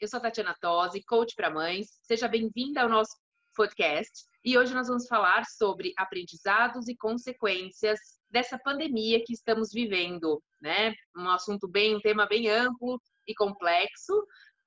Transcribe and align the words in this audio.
eu 0.00 0.08
sou 0.08 0.18
a 0.18 0.20
Tatiana 0.20 0.54
Tosi, 0.60 1.02
coach 1.02 1.34
para 1.34 1.50
mães. 1.50 1.86
Seja 2.02 2.28
bem-vinda 2.28 2.82
ao 2.82 2.88
nosso 2.88 3.12
podcast. 3.54 4.24
E 4.44 4.56
hoje 4.58 4.74
nós 4.74 4.88
vamos 4.88 5.06
falar 5.08 5.44
sobre 5.46 5.92
aprendizados 5.96 6.86
e 6.86 6.96
consequências 6.96 7.98
dessa 8.30 8.58
pandemia 8.58 9.22
que 9.24 9.32
estamos 9.32 9.70
vivendo, 9.72 10.42
né? 10.60 10.94
Um 11.16 11.28
assunto 11.30 11.66
bem, 11.66 11.96
um 11.96 12.00
tema 12.00 12.26
bem 12.26 12.48
amplo 12.50 13.00
e 13.26 13.34
complexo 13.34 14.12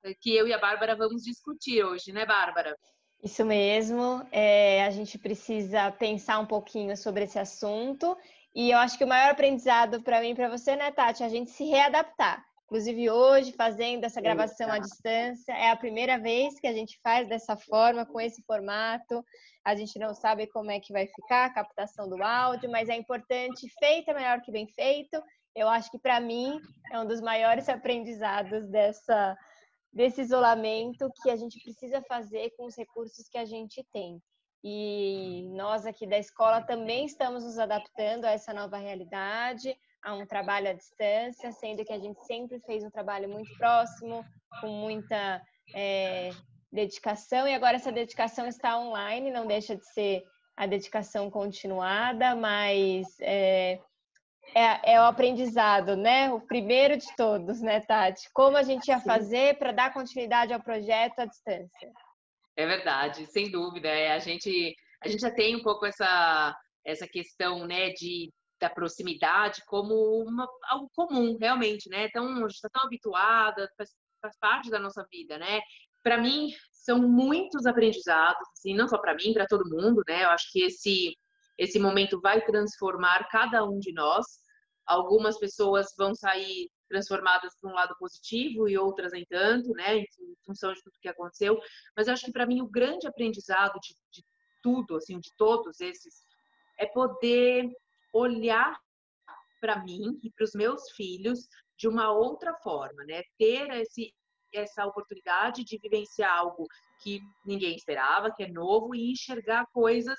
eh, 0.02 0.14
que 0.20 0.34
eu 0.34 0.48
e 0.48 0.52
a 0.52 0.58
Bárbara 0.58 0.96
vamos 0.96 1.22
discutir 1.22 1.84
hoje, 1.84 2.12
né, 2.12 2.26
Bárbara? 2.26 2.76
Isso 3.22 3.44
mesmo. 3.44 4.26
É, 4.32 4.84
a 4.84 4.90
gente 4.90 5.16
precisa 5.16 5.92
pensar 5.92 6.40
um 6.40 6.46
pouquinho 6.46 6.96
sobre 6.96 7.24
esse 7.24 7.38
assunto. 7.38 8.16
E 8.52 8.72
eu 8.72 8.78
acho 8.78 8.98
que 8.98 9.04
o 9.04 9.08
maior 9.08 9.30
aprendizado 9.30 10.02
para 10.02 10.20
mim 10.20 10.30
e 10.30 10.34
para 10.34 10.48
você, 10.48 10.74
né, 10.74 10.90
Tati, 10.90 11.22
é 11.22 11.26
a 11.26 11.28
gente 11.28 11.50
se 11.50 11.64
readaptar. 11.64 12.44
Inclusive, 12.70 13.10
hoje, 13.10 13.52
fazendo 13.54 14.04
essa 14.04 14.20
gravação 14.20 14.70
à 14.70 14.78
distância, 14.78 15.52
é 15.52 15.70
a 15.70 15.76
primeira 15.76 16.16
vez 16.20 16.60
que 16.60 16.68
a 16.68 16.72
gente 16.72 17.00
faz 17.02 17.28
dessa 17.28 17.56
forma, 17.56 18.06
com 18.06 18.20
esse 18.20 18.40
formato. 18.44 19.24
A 19.64 19.74
gente 19.74 19.98
não 19.98 20.14
sabe 20.14 20.46
como 20.46 20.70
é 20.70 20.78
que 20.78 20.92
vai 20.92 21.08
ficar 21.08 21.46
a 21.46 21.52
captação 21.52 22.08
do 22.08 22.22
áudio, 22.22 22.70
mas 22.70 22.88
é 22.88 22.94
importante, 22.94 23.68
feito 23.76 24.12
é 24.12 24.14
melhor 24.14 24.40
que 24.40 24.52
bem 24.52 24.68
feito. 24.68 25.20
Eu 25.52 25.68
acho 25.68 25.90
que, 25.90 25.98
para 25.98 26.20
mim, 26.20 26.60
é 26.92 27.00
um 27.00 27.04
dos 27.04 27.20
maiores 27.20 27.68
aprendizados 27.68 28.68
dessa, 28.68 29.36
desse 29.92 30.20
isolamento 30.20 31.10
que 31.24 31.28
a 31.28 31.34
gente 31.34 31.60
precisa 31.64 32.00
fazer 32.02 32.52
com 32.56 32.66
os 32.66 32.76
recursos 32.76 33.28
que 33.28 33.38
a 33.38 33.44
gente 33.44 33.84
tem. 33.92 34.22
E 34.62 35.48
nós 35.56 35.86
aqui 35.86 36.06
da 36.06 36.20
escola 36.20 36.62
também 36.62 37.04
estamos 37.04 37.42
nos 37.42 37.58
adaptando 37.58 38.26
a 38.26 38.30
essa 38.30 38.54
nova 38.54 38.76
realidade, 38.76 39.76
a 40.02 40.14
um 40.14 40.26
trabalho 40.26 40.70
à 40.70 40.72
distância, 40.72 41.52
sendo 41.52 41.84
que 41.84 41.92
a 41.92 41.98
gente 41.98 42.20
sempre 42.24 42.60
fez 42.60 42.82
um 42.84 42.90
trabalho 42.90 43.28
muito 43.28 43.54
próximo, 43.56 44.24
com 44.60 44.68
muita 44.68 45.42
é, 45.74 46.30
dedicação, 46.72 47.46
e 47.46 47.54
agora 47.54 47.76
essa 47.76 47.92
dedicação 47.92 48.46
está 48.46 48.78
online, 48.78 49.30
não 49.30 49.46
deixa 49.46 49.76
de 49.76 49.86
ser 49.92 50.24
a 50.56 50.66
dedicação 50.66 51.30
continuada, 51.30 52.34
mas 52.34 53.06
é, 53.20 53.78
é, 54.54 54.94
é, 54.94 55.00
o 55.00 55.04
aprendizado, 55.04 55.96
né? 55.96 56.30
O 56.32 56.40
primeiro 56.40 56.96
de 56.96 57.06
todos, 57.16 57.60
né, 57.60 57.80
Tati? 57.80 58.28
Como 58.32 58.56
a 58.56 58.62
gente 58.62 58.88
ia 58.88 59.00
fazer 59.00 59.58
para 59.58 59.72
dar 59.72 59.92
continuidade 59.92 60.52
ao 60.52 60.60
projeto 60.60 61.20
à 61.20 61.24
distância. 61.24 61.90
É 62.56 62.66
verdade, 62.66 63.26
sem 63.26 63.50
dúvida. 63.50 63.88
É, 63.88 64.12
a 64.12 64.18
gente 64.18 64.74
a 65.02 65.08
gente 65.08 65.20
já 65.20 65.30
tem 65.30 65.56
um 65.56 65.62
pouco 65.62 65.86
essa 65.86 66.54
essa 66.84 67.06
questão, 67.06 67.66
né, 67.66 67.90
de 67.90 68.32
da 68.60 68.68
proximidade 68.68 69.62
como 69.66 70.22
uma, 70.22 70.46
algo 70.64 70.90
comum, 70.94 71.36
realmente, 71.40 71.88
né? 71.88 72.06
Então, 72.06 72.26
a 72.26 72.40
gente 72.40 72.54
está 72.54 72.68
tão 72.68 72.82
habituada, 72.82 73.68
faz, 73.76 73.90
faz 74.20 74.38
parte 74.38 74.70
da 74.70 74.78
nossa 74.78 75.06
vida, 75.10 75.38
né? 75.38 75.60
Para 76.02 76.18
mim, 76.18 76.50
são 76.70 76.98
muitos 76.98 77.66
aprendizados, 77.66 78.46
assim, 78.52 78.74
não 78.74 78.88
só 78.88 78.98
para 78.98 79.14
mim, 79.14 79.32
para 79.32 79.46
todo 79.46 79.68
mundo, 79.68 80.02
né? 80.06 80.24
Eu 80.24 80.30
acho 80.30 80.50
que 80.52 80.62
esse 80.62 81.14
esse 81.60 81.78
momento 81.78 82.18
vai 82.22 82.42
transformar 82.42 83.28
cada 83.28 83.62
um 83.66 83.78
de 83.78 83.92
nós. 83.92 84.24
Algumas 84.86 85.38
pessoas 85.38 85.88
vão 85.96 86.14
sair 86.14 86.70
transformadas 86.88 87.52
para 87.60 87.70
um 87.70 87.74
lado 87.74 87.94
positivo 87.98 88.66
e 88.66 88.78
outras 88.78 89.12
nem 89.12 89.26
tanto, 89.26 89.68
né, 89.74 89.98
em 89.98 90.06
função 90.44 90.72
de 90.72 90.82
tudo 90.82 90.98
que 91.02 91.08
aconteceu. 91.08 91.60
Mas 91.94 92.08
eu 92.08 92.14
acho 92.14 92.24
que 92.24 92.32
para 92.32 92.46
mim 92.46 92.62
o 92.62 92.68
grande 92.68 93.06
aprendizado 93.06 93.78
de, 93.78 93.94
de 94.10 94.24
tudo, 94.62 94.96
assim, 94.96 95.20
de 95.20 95.30
todos 95.36 95.80
esses, 95.80 96.24
é 96.78 96.86
poder 96.86 97.70
olhar 98.12 98.78
para 99.60 99.82
mim 99.84 100.18
e 100.22 100.30
para 100.30 100.44
os 100.44 100.52
meus 100.54 100.90
filhos 100.92 101.46
de 101.76 101.88
uma 101.88 102.12
outra 102.12 102.54
forma, 102.62 103.04
né? 103.04 103.22
Ter 103.38 103.70
esse, 103.80 104.12
essa 104.52 104.86
oportunidade 104.86 105.64
de 105.64 105.78
vivenciar 105.78 106.38
algo 106.38 106.66
que 107.02 107.20
ninguém 107.44 107.74
esperava, 107.74 108.32
que 108.32 108.42
é 108.42 108.48
novo, 108.48 108.94
e 108.94 109.12
enxergar 109.12 109.66
coisas 109.72 110.18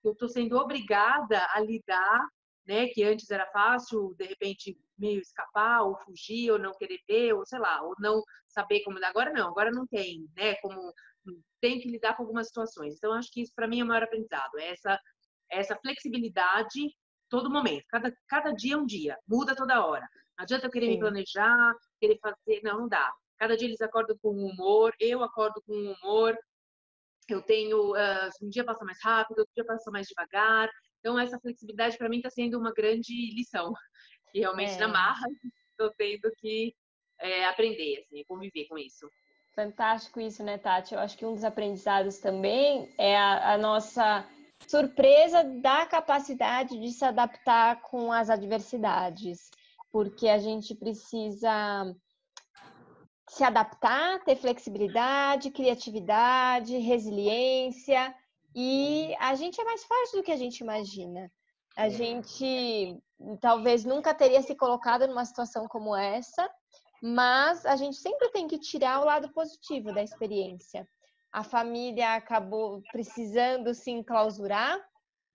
que 0.00 0.08
eu 0.08 0.12
estou 0.12 0.28
sendo 0.28 0.56
obrigada 0.56 1.46
a 1.52 1.60
lidar, 1.60 2.20
né? 2.66 2.86
Que 2.88 3.02
antes 3.02 3.30
era 3.30 3.46
fácil, 3.50 4.14
de 4.18 4.24
repente, 4.24 4.76
meio 4.98 5.20
escapar, 5.20 5.82
ou 5.82 5.96
fugir, 5.96 6.50
ou 6.50 6.58
não 6.58 6.72
querer 6.72 7.00
ver, 7.08 7.32
ou 7.34 7.44
sei 7.46 7.58
lá, 7.58 7.82
ou 7.82 7.94
não 7.98 8.22
saber 8.48 8.82
como. 8.82 9.02
Agora 9.04 9.32
não, 9.32 9.48
agora 9.48 9.70
não 9.70 9.86
tem, 9.86 10.26
né? 10.36 10.54
Como 10.56 10.92
tem 11.60 11.78
que 11.78 11.88
lidar 11.88 12.16
com 12.16 12.22
algumas 12.22 12.48
situações. 12.48 12.96
Então, 12.96 13.12
acho 13.12 13.30
que 13.30 13.42
isso 13.42 13.52
para 13.54 13.68
mim 13.68 13.80
é 13.80 13.84
o 13.84 13.86
maior 13.86 14.02
aprendizado, 14.02 14.58
é 14.58 14.70
essa, 14.70 15.00
essa 15.50 15.76
flexibilidade 15.76 16.92
todo 17.32 17.50
momento. 17.50 17.86
Cada, 17.88 18.14
cada 18.28 18.52
dia 18.52 18.74
é 18.74 18.76
um 18.76 18.84
dia, 18.84 19.18
muda 19.26 19.56
toda 19.56 19.86
hora. 19.86 20.06
Não 20.36 20.44
adianta 20.44 20.66
eu 20.66 20.70
querer 20.70 20.86
Sim. 20.86 20.92
me 20.92 20.98
planejar, 21.00 21.74
querer 21.98 22.18
fazer, 22.18 22.60
não, 22.62 22.80
não 22.80 22.88
dá. 22.88 23.10
Cada 23.38 23.56
dia 23.56 23.66
eles 23.66 23.80
acordam 23.80 24.14
com 24.20 24.28
humor, 24.28 24.94
eu 25.00 25.24
acordo 25.24 25.62
com 25.66 25.72
humor, 25.72 26.36
eu 27.30 27.40
tenho, 27.40 27.92
uh, 27.92 28.30
um 28.42 28.50
dia 28.50 28.62
passa 28.62 28.84
mais 28.84 28.98
rápido, 29.02 29.38
outro 29.38 29.52
dia 29.54 29.64
passa 29.64 29.90
mais 29.90 30.06
devagar. 30.06 30.68
Então, 31.00 31.18
essa 31.18 31.40
flexibilidade 31.40 31.96
para 31.96 32.08
mim 32.10 32.18
está 32.18 32.28
sendo 32.28 32.58
uma 32.58 32.72
grande 32.72 33.34
lição. 33.34 33.72
E 34.34 34.40
realmente, 34.40 34.72
é. 34.72 34.78
na 34.78 34.88
marra, 34.88 35.26
estou 35.72 35.92
tendo 35.98 36.32
que 36.38 36.74
é, 37.20 37.44
aprender, 37.44 37.98
assim, 37.98 38.24
conviver 38.26 38.66
com 38.66 38.78
isso. 38.78 39.06
Fantástico 39.54 40.18
isso, 40.18 40.42
né, 40.42 40.56
Tati? 40.56 40.94
Eu 40.94 41.00
acho 41.00 41.18
que 41.18 41.26
um 41.26 41.34
dos 41.34 41.44
aprendizados 41.44 42.16
também 42.16 42.90
é 42.96 43.14
a, 43.14 43.52
a 43.52 43.58
nossa 43.58 44.26
surpresa 44.66 45.44
da 45.44 45.86
capacidade 45.86 46.78
de 46.78 46.92
se 46.92 47.04
adaptar 47.04 47.80
com 47.82 48.12
as 48.12 48.30
adversidades, 48.30 49.50
porque 49.90 50.28
a 50.28 50.38
gente 50.38 50.74
precisa 50.74 51.94
se 53.28 53.44
adaptar, 53.44 54.22
ter 54.24 54.36
flexibilidade, 54.36 55.50
criatividade, 55.50 56.76
resiliência, 56.78 58.14
e 58.54 59.14
a 59.18 59.34
gente 59.34 59.60
é 59.60 59.64
mais 59.64 59.84
forte 59.84 60.16
do 60.16 60.22
que 60.22 60.32
a 60.32 60.36
gente 60.36 60.60
imagina. 60.60 61.30
A 61.76 61.88
gente 61.88 62.98
talvez 63.40 63.84
nunca 63.84 64.12
teria 64.12 64.42
se 64.42 64.54
colocado 64.54 65.06
numa 65.06 65.24
situação 65.24 65.66
como 65.66 65.96
essa, 65.96 66.50
mas 67.02 67.64
a 67.64 67.76
gente 67.76 67.96
sempre 67.96 68.28
tem 68.30 68.46
que 68.46 68.58
tirar 68.58 69.00
o 69.00 69.04
lado 69.04 69.32
positivo 69.32 69.92
da 69.92 70.02
experiência 70.02 70.86
a 71.32 71.42
família 71.42 72.14
acabou 72.14 72.82
precisando 72.92 73.74
se 73.74 73.90
enclausurar 73.90 74.78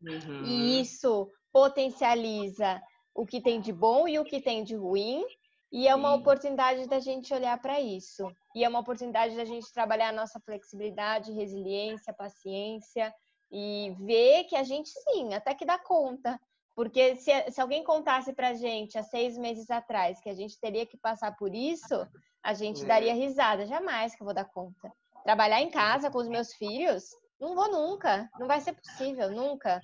uhum. 0.01 0.43
e 0.45 0.79
isso 0.79 1.29
potencializa 1.51 2.81
o 3.15 3.25
que 3.25 3.41
tem 3.41 3.59
de 3.59 3.73
bom 3.73 4.07
e 4.07 4.19
o 4.19 4.23
que 4.23 4.39
tem 4.39 4.63
de 4.63 4.75
ruim. 4.75 5.25
E 5.71 5.87
é 5.87 5.95
uma 5.95 6.13
Sim. 6.13 6.19
oportunidade 6.19 6.87
da 6.87 6.99
gente 6.99 7.33
olhar 7.33 7.59
para 7.59 7.81
isso. 7.81 8.31
E 8.55 8.63
é 8.63 8.69
uma 8.69 8.79
oportunidade 8.79 9.35
da 9.35 9.43
gente 9.43 9.73
trabalhar 9.73 10.09
a 10.09 10.13
nossa 10.13 10.39
flexibilidade, 10.39 11.33
resiliência, 11.33 12.13
paciência 12.13 13.13
e 13.51 13.93
ver 13.99 14.45
que 14.45 14.55
a 14.55 14.63
gente 14.63 14.89
sim, 14.89 15.33
até 15.33 15.53
que 15.53 15.65
dá 15.65 15.77
conta. 15.77 16.39
Porque 16.75 17.15
se, 17.15 17.31
se 17.51 17.59
alguém 17.59 17.83
contasse 17.83 18.33
para 18.33 18.49
a 18.49 18.53
gente 18.53 18.97
há 18.97 19.03
seis 19.03 19.35
meses 19.35 19.69
atrás 19.71 20.21
que 20.21 20.29
a 20.29 20.33
gente 20.33 20.57
teria 20.59 20.85
que 20.85 20.95
passar 20.95 21.35
por 21.35 21.53
isso, 21.53 22.07
a 22.43 22.53
gente 22.53 22.83
é. 22.83 22.85
daria 22.85 23.13
risada. 23.15 23.65
Jamais 23.65 24.15
que 24.15 24.21
eu 24.21 24.25
vou 24.25 24.33
dar 24.33 24.45
conta. 24.45 24.93
Trabalhar 25.27 25.61
em 25.61 25.69
casa 25.69 26.09
com 26.09 26.19
os 26.19 26.29
meus 26.29 26.53
filhos, 26.53 27.03
não 27.37 27.53
vou 27.53 27.69
nunca, 27.69 28.29
não 28.39 28.47
vai 28.47 28.61
ser 28.61 28.71
possível, 28.71 29.29
nunca. 29.29 29.81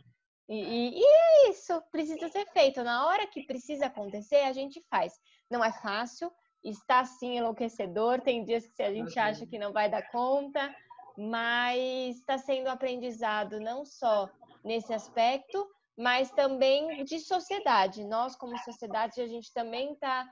E, 0.47 0.55
e, 0.55 1.01
e, 1.01 1.03
é 1.03 1.49
isso, 1.49 1.81
precisa 1.91 2.29
ser 2.29 2.45
feito. 2.53 2.81
Na 2.81 3.07
hora 3.07 3.27
que 3.27 3.45
precisa 3.45 3.87
acontecer, 3.87 4.37
a 4.45 4.53
gente 4.53 4.79
faz. 4.89 5.11
Não 5.51 5.61
é 5.61 5.69
fácil, 5.69 6.31
está 6.63 7.03
sim 7.03 7.35
enlouquecedor. 7.39 8.21
Tem 8.21 8.45
dias 8.45 8.65
que 8.73 8.81
a 8.81 8.93
gente 8.93 9.19
acha 9.19 9.45
que 9.45 9.59
não 9.59 9.73
vai 9.73 9.89
dar 9.89 10.09
conta, 10.11 10.73
mas 11.17 12.15
está 12.19 12.37
sendo 12.37 12.69
aprendizado 12.69 13.59
não 13.59 13.83
só 13.83 14.29
nesse 14.63 14.93
aspecto, 14.93 15.67
mas 15.97 16.31
também 16.31 17.03
de 17.03 17.19
sociedade. 17.19 18.05
Nós, 18.05 18.33
como 18.37 18.57
sociedade, 18.59 19.19
a 19.19 19.27
gente 19.27 19.51
também 19.51 19.91
está 19.91 20.25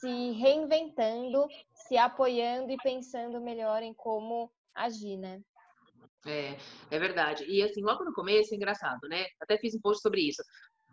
se 0.00 0.30
reinventando, 0.32 1.46
se 1.86 1.96
apoiando 1.96 2.70
e 2.70 2.76
pensando 2.76 3.40
melhor 3.40 3.82
em 3.82 3.94
como 3.94 4.50
agir, 4.74 5.16
né? 5.16 5.40
É, 6.26 6.56
é 6.90 6.98
verdade. 6.98 7.44
E 7.44 7.62
assim, 7.62 7.82
logo 7.82 8.04
no 8.04 8.12
começo, 8.12 8.52
é 8.52 8.56
engraçado, 8.56 9.08
né? 9.08 9.26
Até 9.40 9.56
fiz 9.58 9.74
um 9.74 9.80
post 9.80 10.02
sobre 10.02 10.22
isso. 10.22 10.42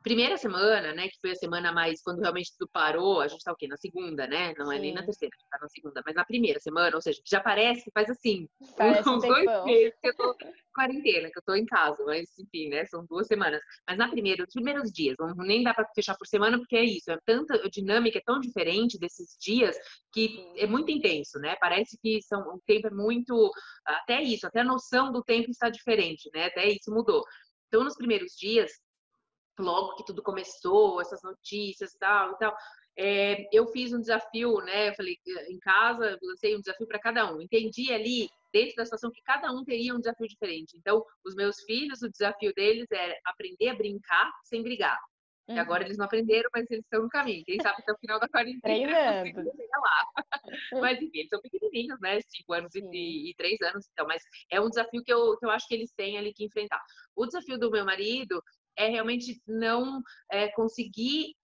Primeira 0.04 0.38
semana, 0.38 0.94
né, 0.94 1.08
que 1.08 1.18
foi 1.20 1.32
a 1.32 1.36
semana 1.36 1.72
mais, 1.72 2.02
quando 2.02 2.20
realmente 2.20 2.52
tudo 2.58 2.70
parou, 2.72 3.22
a 3.22 3.28
gente 3.28 3.44
tá 3.44 3.52
o 3.52 3.56
quê? 3.56 3.68
Na 3.68 3.78
segunda, 3.78 4.28
né? 4.28 4.54
Não 4.58 4.72
é 4.72 4.78
nem 4.78 4.94
na 4.94 5.04
terceira, 5.04 5.34
a 5.34 5.40
gente 5.40 5.50
tá 5.50 5.58
na 5.62 5.70
segunda, 5.70 6.02
mas 6.06 6.16
na 6.16 6.26
primeira 6.26 6.60
semana, 6.60 6.96
ou 6.96 7.02
seja, 7.02 7.22
já 7.26 7.40
parece 7.40 7.86
que 7.86 7.92
faz 7.92 8.10
assim, 8.10 8.48
Parece 8.78 9.10
um 9.10 9.18
dois 9.18 9.66
meses 9.66 9.94
que 10.02 10.10
eu 10.10 10.16
tô 10.16 10.36
quarentena, 10.74 11.30
que 11.32 11.40
eu 11.40 11.44
tô 11.46 11.56
em 11.56 11.66
casa, 11.66 12.04
mas 12.06 12.30
enfim, 12.38 12.70
né, 12.70 12.86
são 12.86 13.06
duas 13.06 13.28
semanas. 13.28 13.62
Mas 13.88 13.98
na 13.98 14.10
primeira, 14.10 14.44
os 14.44 14.54
primeiros 14.54 14.92
dias, 14.92 15.16
não, 15.20 15.34
nem 15.36 15.64
dá 15.64 15.74
pra 15.74 15.88
fechar 15.96 16.18
por 16.18 16.28
semana, 16.28 16.58
porque 16.58 16.76
é 16.76 16.84
isso, 16.84 17.12
é 17.12 17.18
tanta 17.26 17.58
dinâmica, 17.70 18.18
é 18.18 18.24
tão 18.26 18.40
diferente 18.40 19.00
desses 19.00 19.38
dias, 19.40 19.78
que 20.12 20.54
é 20.58 20.68
muito 20.68 20.92
intenso, 20.92 21.40
né? 21.40 21.56
Parece 21.60 21.98
que 22.02 22.22
são, 22.22 22.42
o 22.42 22.62
tempo 22.66 22.88
é 22.88 22.92
muito, 22.92 23.52
até 23.86 24.22
isso, 24.22 24.46
até 24.46 24.60
a 24.60 24.66
noção 24.66 25.12
do 25.12 25.24
tempo 25.24 25.50
está 25.50 25.70
diferente, 25.70 26.30
né? 26.34 26.46
Até 26.46 26.68
isso 26.68 26.92
mudou. 26.92 27.24
Então, 27.68 27.84
nos 27.84 27.96
primeiros 27.96 28.34
dias, 28.38 28.72
logo 29.60 29.96
que 29.96 30.06
tudo 30.06 30.24
começou, 30.24 31.02
essas 31.02 31.22
notícias 31.22 31.96
tal 32.00 32.32
e 32.32 32.38
tal, 32.38 32.56
é, 32.98 33.48
eu 33.52 33.68
fiz 33.68 33.92
um 33.92 34.00
desafio, 34.00 34.58
né? 34.62 34.90
Eu 34.90 34.96
falei, 34.96 35.18
em 35.50 35.60
casa, 35.60 36.12
eu 36.12 36.18
lancei 36.22 36.56
um 36.56 36.60
desafio 36.60 36.88
para 36.88 37.00
cada 37.00 37.34
um. 37.34 37.42
Entendi 37.42 37.92
ali, 37.92 38.30
dentro 38.52 38.76
da 38.76 38.86
situação, 38.86 39.12
que 39.12 39.22
cada 39.24 39.52
um 39.52 39.64
teria 39.64 39.96
um 39.96 40.00
desafio 40.00 40.28
diferente. 40.28 40.78
Então, 40.78 41.04
os 41.26 41.36
meus 41.36 41.62
filhos, 41.64 42.02
o 42.02 42.10
desafio 42.10 42.54
deles 42.56 42.88
era 42.92 43.16
aprender 43.26 43.70
a 43.70 43.76
brincar 43.76 44.32
sem 44.44 44.62
brigar. 44.62 45.00
E 45.50 45.60
agora 45.60 45.84
eles 45.84 45.98
não 45.98 46.06
aprenderam, 46.06 46.50
mas 46.54 46.70
eles 46.72 46.86
estão 46.86 47.04
no 47.04 47.10
caminho. 47.10 47.44
Quem 47.44 47.60
sabe 47.60 47.76
até 47.82 47.92
o 47.92 47.98
final 47.98 48.18
da 48.18 48.30
quarentena. 48.30 49.26
Chegar 49.26 49.80
lá. 49.80 50.06
Mas 50.82 51.02
enfim, 51.02 51.20
eles 51.20 51.30
são 51.30 51.42
pequenininhos, 51.42 52.00
né? 52.00 52.22
Cinco 52.22 52.54
anos 52.54 52.74
e, 52.74 52.80
Sim. 52.80 52.90
e, 52.94 53.30
e 53.30 53.36
três 53.36 53.62
anos, 53.62 53.86
então. 53.92 54.08
Mas 54.08 54.24
é 54.50 54.62
um 54.62 54.70
desafio 54.70 55.04
que 55.04 55.12
eu, 55.12 55.38
que 55.38 55.46
eu 55.46 55.50
acho 55.50 55.68
que 55.68 55.74
eles 55.74 55.92
têm 55.92 56.18
ali 56.18 56.34
que 56.34 56.46
enfrentar. 56.46 56.82
O 57.14 57.26
desafio 57.26 57.60
do 57.60 57.70
meu 57.70 57.84
marido 57.84 58.42
é 58.78 58.88
realmente 58.90 59.42
não 59.48 60.02
é, 60.32 60.50
conseguir 60.52 61.36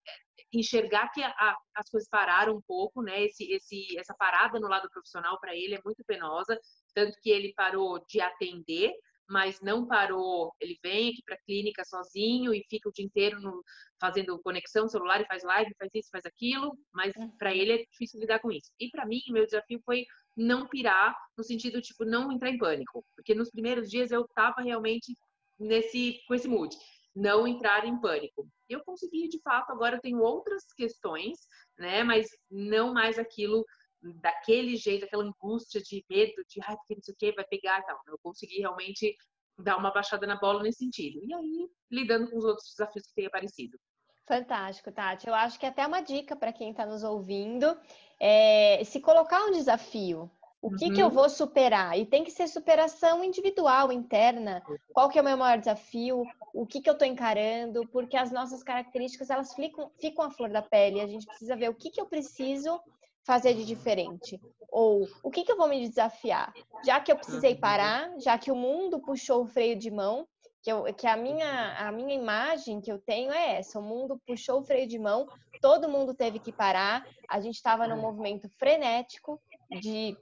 enxergar 0.53 1.09
que 1.11 1.21
a- 1.21 1.29
a- 1.37 1.57
as 1.75 1.89
coisas 1.89 2.09
pararam 2.09 2.55
um 2.57 2.61
pouco, 2.61 3.01
né? 3.03 3.23
Esse, 3.25 3.51
esse, 3.51 3.97
essa 3.99 4.15
parada 4.15 4.59
no 4.59 4.67
lado 4.67 4.89
profissional 4.89 5.39
para 5.39 5.55
ele 5.55 5.75
é 5.75 5.81
muito 5.85 6.03
penosa, 6.05 6.57
tanto 6.93 7.17
que 7.21 7.29
ele 7.29 7.53
parou 7.55 8.03
de 8.07 8.19
atender, 8.21 8.91
mas 9.27 9.61
não 9.61 9.85
parou. 9.87 10.51
Ele 10.59 10.77
vem 10.83 11.09
aqui 11.11 11.21
para 11.23 11.35
a 11.35 11.41
clínica 11.45 11.83
sozinho 11.85 12.51
e 12.53 12.65
fica 12.69 12.89
o 12.89 12.91
dia 12.91 13.05
inteiro 13.05 13.39
no- 13.39 13.63
fazendo 14.01 14.41
conexão 14.41 14.87
celular 14.87 15.21
e 15.21 15.25
faz 15.27 15.43
live, 15.43 15.71
faz 15.77 15.91
isso, 15.93 16.09
faz 16.11 16.25
aquilo, 16.25 16.75
mas 16.93 17.13
para 17.37 17.53
ele 17.55 17.73
é 17.73 17.77
difícil 17.85 18.19
lidar 18.19 18.39
com 18.39 18.51
isso. 18.51 18.71
E 18.79 18.89
para 18.89 19.05
mim, 19.05 19.19
meu 19.29 19.45
desafio 19.45 19.79
foi 19.85 20.05
não 20.35 20.67
pirar 20.67 21.15
no 21.37 21.43
sentido 21.43 21.81
tipo 21.81 22.05
não 22.05 22.31
entrar 22.31 22.49
em 22.49 22.57
pânico, 22.57 23.05
porque 23.15 23.35
nos 23.35 23.51
primeiros 23.51 23.89
dias 23.89 24.09
eu 24.11 24.27
tava 24.33 24.61
realmente 24.61 25.13
nesse 25.59 26.21
com 26.27 26.33
esse 26.33 26.47
mood, 26.47 26.75
não 27.15 27.47
entrar 27.47 27.85
em 27.85 27.99
pânico. 27.99 28.47
Eu 28.67 28.83
consegui 28.83 29.27
de 29.27 29.41
fato, 29.41 29.71
agora 29.71 29.97
eu 29.97 30.01
tenho 30.01 30.19
outras 30.19 30.63
questões, 30.75 31.37
né, 31.77 32.03
mas 32.03 32.27
não 32.49 32.93
mais 32.93 33.17
aquilo 33.17 33.65
daquele 34.01 34.77
jeito, 34.77 35.05
aquela 35.05 35.23
angústia 35.23 35.81
de 35.81 36.05
medo, 36.09 36.33
de 36.47 36.61
ai, 36.63 36.75
porque 36.77 36.95
não 36.95 37.01
sei 37.01 37.13
o 37.13 37.17
que 37.17 37.31
vai 37.33 37.45
pegar 37.45 37.79
e 37.79 37.83
tal. 37.83 37.99
Eu 38.07 38.19
consegui 38.23 38.59
realmente 38.59 39.15
dar 39.57 39.77
uma 39.77 39.91
baixada 39.91 40.25
na 40.25 40.39
bola 40.39 40.63
nesse 40.63 40.79
sentido. 40.79 41.19
E 41.25 41.33
aí, 41.33 41.69
lidando 41.91 42.29
com 42.29 42.37
os 42.37 42.45
outros 42.45 42.69
desafios 42.69 43.07
que 43.07 43.13
têm 43.13 43.25
aparecido. 43.25 43.77
Fantástico, 44.25 44.91
Tati. 44.91 45.27
Eu 45.27 45.33
acho 45.33 45.59
que 45.59 45.65
até 45.65 45.85
uma 45.85 46.01
dica 46.01 46.35
para 46.35 46.53
quem 46.53 46.71
está 46.71 46.85
nos 46.85 47.03
ouvindo 47.03 47.75
é 48.19 48.81
se 48.85 49.01
colocar 49.01 49.43
um 49.45 49.51
desafio. 49.51 50.31
O 50.61 50.71
que, 50.71 50.91
que 50.91 51.01
eu 51.01 51.07
Uhum. 51.07 51.13
vou 51.13 51.29
superar? 51.29 51.97
E 51.97 52.05
tem 52.05 52.23
que 52.23 52.31
ser 52.31 52.47
superação 52.47 53.23
individual, 53.23 53.91
interna. 53.91 54.61
Qual 54.91 55.09
que 55.09 55.17
é 55.17 55.21
o 55.21 55.25
meu 55.25 55.37
maior 55.37 55.57
desafio? 55.57 56.29
O 56.53 56.65
que, 56.65 56.81
que 56.81 56.89
eu 56.89 56.93
estou 56.93 57.07
encarando? 57.07 57.87
Porque 57.87 58.17
as 58.17 58.31
nossas 58.31 58.61
características, 58.63 59.29
elas 59.29 59.53
ficam, 59.53 59.91
ficam 59.99 60.25
à 60.25 60.31
flor 60.31 60.49
da 60.49 60.61
pele. 60.61 60.99
A 60.99 61.07
gente 61.07 61.27
precisa 61.27 61.55
ver 61.55 61.69
o 61.69 61.75
que, 61.75 61.89
que 61.91 62.01
eu 62.01 62.07
preciso 62.07 62.79
fazer 63.25 63.53
de 63.53 63.65
diferente. 63.65 64.41
Ou 64.69 65.07
o 65.23 65.31
que, 65.31 65.43
que 65.43 65.51
eu 65.51 65.57
vou 65.57 65.67
me 65.67 65.87
desafiar? 65.87 66.53
Já 66.83 66.99
que 66.99 67.11
eu 67.11 67.15
precisei 67.17 67.53
Uhum. 67.53 67.59
parar, 67.61 68.11
já 68.19 68.37
que 68.37 68.51
o 68.51 68.55
mundo 68.55 68.99
puxou 68.99 69.43
o 69.43 69.47
freio 69.47 69.77
de 69.77 69.89
mão, 69.89 70.27
que, 70.61 70.71
eu, 70.71 70.83
que 70.93 71.07
a, 71.07 71.15
minha, 71.15 71.77
a 71.87 71.91
minha 71.91 72.13
imagem 72.13 72.81
que 72.81 72.91
eu 72.91 72.99
tenho 72.99 73.31
é 73.31 73.57
essa: 73.57 73.79
o 73.79 73.83
mundo 73.83 74.19
puxou 74.25 74.59
o 74.59 74.63
freio 74.63 74.87
de 74.87 74.99
mão, 74.99 75.25
todo 75.61 75.89
mundo 75.89 76.13
teve 76.13 76.39
que 76.39 76.51
parar, 76.51 77.05
a 77.29 77.39
gente 77.39 77.55
estava 77.55 77.87
num 77.87 77.97
movimento 78.01 78.49
frenético 78.57 79.41
de 79.69 80.17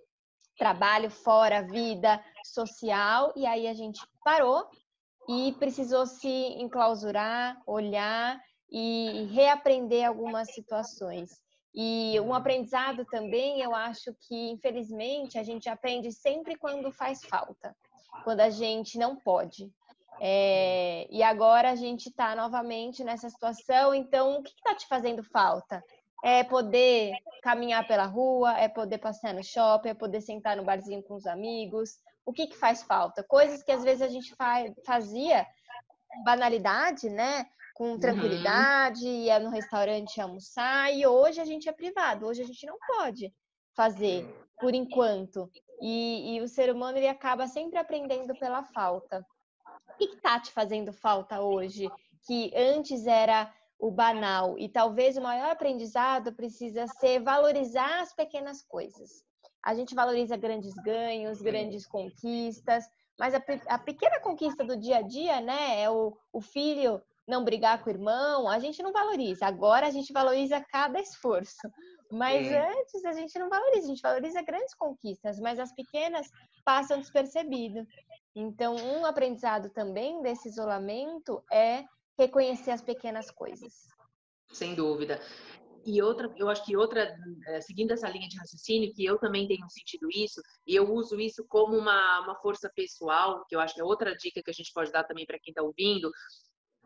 trabalho 0.57 1.09
fora, 1.09 1.61
vida 1.61 2.23
social, 2.43 3.31
e 3.35 3.45
aí 3.45 3.67
a 3.67 3.73
gente 3.73 3.99
parou 4.23 4.67
e 5.29 5.53
precisou 5.59 6.05
se 6.05 6.27
enclausurar, 6.27 7.61
olhar 7.65 8.39
e 8.69 9.29
reaprender 9.31 10.07
algumas 10.07 10.53
situações. 10.53 11.29
E 11.73 12.19
um 12.21 12.33
aprendizado 12.33 13.05
também, 13.05 13.61
eu 13.61 13.75
acho 13.75 14.13
que, 14.21 14.49
infelizmente, 14.49 15.37
a 15.37 15.43
gente 15.43 15.69
aprende 15.69 16.11
sempre 16.11 16.55
quando 16.55 16.91
faz 16.91 17.23
falta, 17.23 17.75
quando 18.23 18.39
a 18.39 18.49
gente 18.49 18.97
não 18.97 19.15
pode. 19.15 19.71
É, 20.19 21.07
e 21.11 21.21
agora 21.21 21.69
a 21.69 21.75
gente 21.75 22.09
está 22.09 22.35
novamente 22.35 23.03
nessa 23.03 23.29
situação, 23.29 23.93
então 23.93 24.39
o 24.39 24.43
que 24.43 24.49
está 24.49 24.73
te 24.73 24.87
fazendo 24.87 25.23
falta? 25.23 25.83
É 26.23 26.43
poder 26.43 27.13
caminhar 27.43 27.87
pela 27.87 28.05
rua, 28.05 28.57
é 28.57 28.67
poder 28.67 28.97
passear 28.97 29.33
no 29.33 29.43
shopping, 29.43 29.89
é 29.89 29.93
poder 29.93 30.21
sentar 30.21 30.57
no 30.57 30.63
barzinho 30.63 31.03
com 31.03 31.15
os 31.15 31.25
amigos. 31.25 31.91
O 32.25 32.33
que, 32.33 32.47
que 32.47 32.57
faz 32.57 32.83
falta? 32.83 33.23
Coisas 33.23 33.63
que 33.63 33.71
às 33.71 33.83
vezes 33.83 34.01
a 34.01 34.09
gente 34.09 34.35
fa 34.35 34.65
fazia 34.85 35.45
banalidade, 36.23 37.09
né? 37.09 37.45
Com 37.75 37.97
tranquilidade, 37.99 39.07
ia 39.07 39.39
no 39.39 39.51
restaurante 39.51 40.19
almoçar, 40.19 40.91
e 40.91 41.05
hoje 41.05 41.39
a 41.39 41.45
gente 41.45 41.69
é 41.69 41.71
privado, 41.71 42.25
hoje 42.25 42.41
a 42.41 42.45
gente 42.45 42.65
não 42.65 42.77
pode 42.87 43.31
fazer 43.75 44.25
por 44.59 44.73
enquanto. 44.73 45.49
E, 45.79 46.35
e 46.35 46.41
o 46.41 46.47
ser 46.47 46.71
humano 46.71 46.97
ele 46.97 47.07
acaba 47.07 47.47
sempre 47.47 47.77
aprendendo 47.77 48.33
pela 48.39 48.63
falta. 48.63 49.23
O 49.89 49.97
que 49.97 50.05
está 50.05 50.39
te 50.39 50.51
fazendo 50.51 50.91
falta 50.91 51.39
hoje? 51.39 51.89
Que 52.25 52.51
antes 52.55 53.05
era 53.05 53.53
o 53.79 53.91
banal 53.91 54.57
e 54.57 54.67
talvez 54.67 55.17
o 55.17 55.21
maior 55.21 55.51
aprendizado 55.51 56.33
precisa 56.33 56.87
ser 56.87 57.19
valorizar 57.19 58.01
as 58.01 58.13
pequenas 58.13 58.61
coisas. 58.63 59.23
A 59.63 59.75
gente 59.75 59.93
valoriza 59.93 60.37
grandes 60.37 60.73
ganhos, 60.75 61.41
grandes 61.41 61.85
conquistas, 61.85 62.85
mas 63.19 63.33
a, 63.33 63.41
a 63.67 63.77
pequena 63.77 64.19
conquista 64.19 64.63
do 64.63 64.77
dia 64.77 64.97
a 64.97 65.01
dia, 65.01 65.41
né, 65.41 65.81
é 65.81 65.89
o, 65.89 66.17
o 66.31 66.41
filho 66.41 67.01
não 67.27 67.43
brigar 67.43 67.83
com 67.83 67.89
o 67.89 67.93
irmão, 67.93 68.47
a 68.47 68.57
gente 68.57 68.81
não 68.81 68.93
valoriza. 68.93 69.45
Agora 69.45 69.87
a 69.87 69.91
gente 69.91 70.13
valoriza 70.13 70.63
cada 70.71 70.99
esforço. 70.99 71.67
Mas 72.09 72.47
É. 72.47 72.71
antes 72.71 73.03
a 73.03 73.11
gente 73.11 73.37
não 73.37 73.49
valoriza, 73.49 73.83
a 73.83 73.89
gente 73.89 74.01
valoriza 74.01 74.41
grandes 74.41 74.73
conquistas, 74.73 75.37
mas 75.39 75.59
as 75.59 75.73
pequenas 75.73 76.29
passam 76.63 76.99
despercebido. 76.99 77.85
Então, 78.33 78.75
um 78.75 79.05
aprendizado 79.05 79.69
também 79.71 80.21
desse 80.21 80.47
isolamento 80.47 81.43
é 81.51 81.83
reconhecer 82.17 82.71
as 82.71 82.81
pequenas 82.81 83.29
coisas. 83.31 83.87
Sem 84.51 84.75
dúvida. 84.75 85.21
E 85.85 86.01
outra, 86.01 86.33
eu 86.35 86.49
acho 86.49 86.65
que 86.65 86.75
outra, 86.75 87.15
eh, 87.47 87.61
seguindo 87.61 87.91
essa 87.91 88.09
linha 88.09 88.27
de 88.27 88.37
raciocínio, 88.37 88.93
que 88.93 89.05
eu 89.05 89.17
também 89.17 89.47
tenho 89.47 89.69
sentido 89.69 90.09
isso, 90.13 90.41
e 90.65 90.75
eu 90.75 90.91
uso 90.91 91.17
isso 91.19 91.45
como 91.47 91.77
uma, 91.77 92.21
uma 92.21 92.35
força 92.35 92.69
pessoal, 92.75 93.45
que 93.47 93.55
eu 93.55 93.59
acho 93.59 93.73
que 93.73 93.79
é 93.79 93.85
outra 93.85 94.13
dica 94.13 94.41
que 94.43 94.51
a 94.51 94.53
gente 94.53 94.73
pode 94.73 94.91
dar 94.91 95.05
também 95.05 95.25
para 95.25 95.39
quem 95.39 95.51
está 95.51 95.61
ouvindo, 95.61 96.11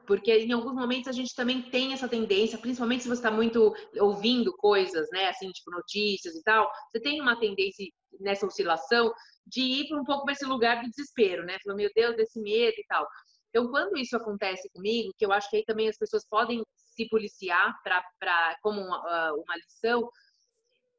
porque 0.05 0.31
em 0.31 0.51
alguns 0.51 0.75
momentos 0.75 1.07
a 1.07 1.11
gente 1.11 1.33
também 1.33 1.63
tem 1.63 1.93
essa 1.93 2.07
tendência, 2.07 2.57
principalmente 2.59 3.03
se 3.03 3.09
você 3.09 3.19
está 3.19 3.31
muito 3.31 3.73
ouvindo 3.99 4.55
coisas, 4.57 5.07
né, 5.11 5.29
assim, 5.29 5.49
tipo 5.51 5.71
notícias 5.71 6.35
e 6.35 6.43
tal, 6.43 6.69
você 6.91 6.99
tem 6.99 7.21
uma 7.21 7.39
tendência 7.39 7.85
nessa 8.19 8.45
oscilação 8.45 9.11
de 9.47 9.61
ir 9.61 9.93
um 9.95 10.03
pouco 10.03 10.25
para 10.25 10.33
esse 10.33 10.45
lugar 10.45 10.81
do 10.81 10.89
desespero, 10.89 11.43
né? 11.43 11.57
Falando, 11.63 11.79
meu 11.79 11.89
Deus, 11.95 12.15
desse 12.15 12.39
medo 12.39 12.75
e 12.77 12.85
tal. 12.87 13.07
Então, 13.51 13.69
quando 13.69 13.97
isso 13.97 14.15
acontece 14.15 14.69
comigo, 14.73 15.13
que 15.17 15.25
eu 15.25 15.31
acho 15.31 15.49
que 15.49 15.57
aí 15.57 15.65
também 15.65 15.89
as 15.89 15.97
pessoas 15.97 16.25
podem 16.27 16.63
se 16.75 17.07
policiar 17.09 17.77
para 17.83 18.57
como 18.61 18.81
uma, 18.81 18.97
ah, 18.97 19.33
uma 19.33 19.55
lição, 19.57 20.09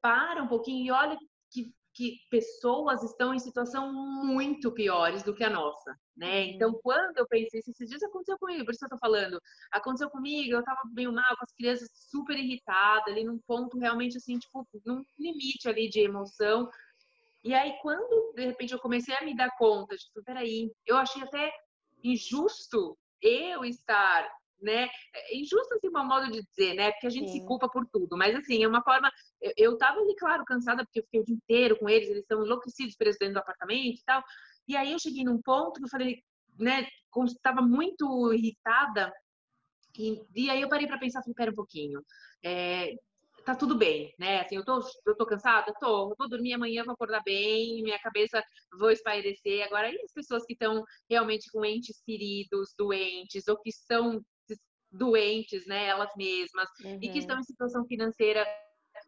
para 0.03 0.43
um 0.43 0.49
pouquinho 0.49 0.87
e 0.87 0.91
olha 0.91 1.17
que, 1.51 1.73
que 1.95 2.19
pessoas 2.31 3.03
estão 3.03 3.33
em 3.33 3.39
situação 3.39 3.91
muito 3.93 4.71
piores 4.73 5.23
do 5.23 5.35
que 5.35 5.45
a 5.45 5.51
nossa, 5.51 5.97
né? 6.17 6.45
Então, 6.47 6.79
quando 6.83 7.17
eu 7.17 7.27
pensei, 7.27 7.61
isso, 7.61 7.71
esses 7.71 7.89
dias 7.89 8.03
aconteceu 8.03 8.37
comigo, 8.39 8.65
por 8.65 8.75
isso 8.75 8.85
eu 8.85 8.89
tô 8.91 8.99
falando, 8.99 9.41
aconteceu 9.71 10.11
comigo, 10.11 10.55
eu 10.55 10.65
tava 10.65 10.81
meio 10.93 11.13
mal, 11.13 11.37
com 11.37 11.45
as 11.45 11.53
crianças 11.53 11.89
super 12.11 12.37
irritadas, 12.37 13.07
ali 13.07 13.25
num 13.25 13.39
ponto 13.47 13.79
realmente 13.79 14.19
assim, 14.19 14.39
tipo, 14.39 14.67
num 14.85 15.03
limite 15.19 15.69
ali 15.69 15.89
de 15.89 16.01
emoção. 16.01 16.69
E 17.45 17.55
aí, 17.55 17.77
quando 17.81 18.35
de 18.35 18.47
repente 18.47 18.73
eu 18.73 18.79
comecei 18.79 19.15
a 19.15 19.25
me 19.25 19.37
dar 19.37 19.51
conta, 19.57 19.97
tipo, 19.97 20.23
peraí, 20.25 20.71
eu 20.87 20.97
achei 20.97 21.23
até 21.23 21.51
injusto 22.03 22.99
eu 23.21 23.65
estar, 23.65 24.29
né? 24.61 24.89
É 25.15 25.37
Injusto 25.37 25.75
assim, 25.75 25.89
um 25.89 26.05
modo 26.05 26.31
de 26.31 26.43
dizer, 26.43 26.75
né? 26.75 26.93
Porque 26.93 27.07
a 27.07 27.11
gente 27.11 27.31
se 27.31 27.39
Sim. 27.39 27.47
culpa 27.47 27.69
por 27.69 27.87
tudo, 27.87 28.17
mas 28.17 28.35
assim, 28.35 28.63
é 28.63 28.69
uma 28.69 28.83
forma. 28.83 29.11
Eu, 29.41 29.53
eu 29.57 29.79
tava 29.79 30.01
ali, 30.01 30.15
claro, 30.17 30.45
cansada, 30.45 30.85
porque 30.85 31.01
eu 31.01 31.05
fiquei 31.05 31.21
o 31.21 31.25
dia 31.25 31.35
inteiro 31.35 31.79
com 31.79 31.89
eles, 31.89 32.09
eles 32.09 32.23
estão 32.23 32.45
enlouquecidos 32.45 32.97
presos 32.97 33.19
dentro 33.19 33.35
do 33.35 33.41
apartamento 33.41 33.99
e 34.01 34.05
tal. 34.05 34.23
E 34.69 34.77
aí 34.77 34.93
eu 34.93 34.99
cheguei 34.99 35.25
num 35.25 35.41
ponto 35.43 35.79
que 35.79 35.85
eu 35.85 35.89
falei, 35.89 36.23
né? 36.59 36.87
Estava 37.27 37.61
muito 37.63 38.33
irritada, 38.33 39.13
E, 39.99 40.23
e 40.35 40.51
aí 40.51 40.61
eu 40.61 40.69
parei 40.69 40.87
para 40.87 40.99
pensar, 40.99 41.23
falei, 41.23 41.35
pera 41.35 41.51
um 41.51 41.55
pouquinho. 41.55 42.03
É, 42.43 42.95
tá 43.45 43.55
tudo 43.55 43.77
bem, 43.77 44.15
né? 44.19 44.41
Assim, 44.41 44.57
eu 44.57 44.65
tô, 44.65 44.81
eu 45.07 45.17
tô 45.17 45.27
cansada? 45.27 45.73
Tô. 45.81 46.11
Eu 46.11 46.17
vou 46.19 46.29
dormir 46.29 46.55
amanhã, 46.55 46.85
vou 46.85 46.95
acordar 46.95 47.23
bem, 47.25 47.83
minha 47.83 47.99
cabeça 47.99 48.43
vou 48.79 48.91
espairecer. 48.91 49.65
Agora, 49.65 49.91
e 49.91 50.01
as 50.03 50.13
pessoas 50.13 50.45
que 50.45 50.53
estão 50.53 50.85
realmente 51.09 51.51
com 51.51 51.65
entes 51.65 52.01
queridos, 52.05 52.75
doentes, 52.77 53.49
ou 53.49 53.59
que 53.59 53.71
estão 53.71 54.21
doentes, 54.91 55.67
né, 55.67 55.87
elas 55.87 56.11
mesmas, 56.17 56.69
uhum. 56.85 56.99
e 57.01 57.09
que 57.09 57.19
estão 57.19 57.39
em 57.39 57.43
situação 57.43 57.85
financeira 57.87 58.47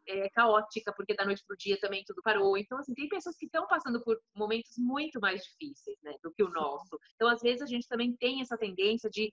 é, 0.06 0.28
caótica, 0.30 0.92
porque 0.96 1.14
da 1.14 1.24
noite 1.24 1.44
para 1.46 1.54
o 1.54 1.58
dia 1.58 1.78
também 1.78 2.02
tudo 2.06 2.22
parou. 2.22 2.56
Então, 2.56 2.78
assim, 2.78 2.94
tem 2.94 3.08
pessoas 3.08 3.36
que 3.36 3.46
estão 3.46 3.66
passando 3.66 4.02
por 4.02 4.18
momentos 4.34 4.72
muito 4.78 5.20
mais 5.20 5.42
difíceis, 5.42 5.98
né, 6.02 6.14
do 6.22 6.32
que 6.32 6.42
o 6.42 6.50
nosso. 6.50 6.98
Então, 7.14 7.28
às 7.28 7.40
vezes, 7.40 7.62
a 7.62 7.66
gente 7.66 7.86
também 7.86 8.16
tem 8.16 8.40
essa 8.40 8.56
tendência 8.56 9.10
de 9.10 9.30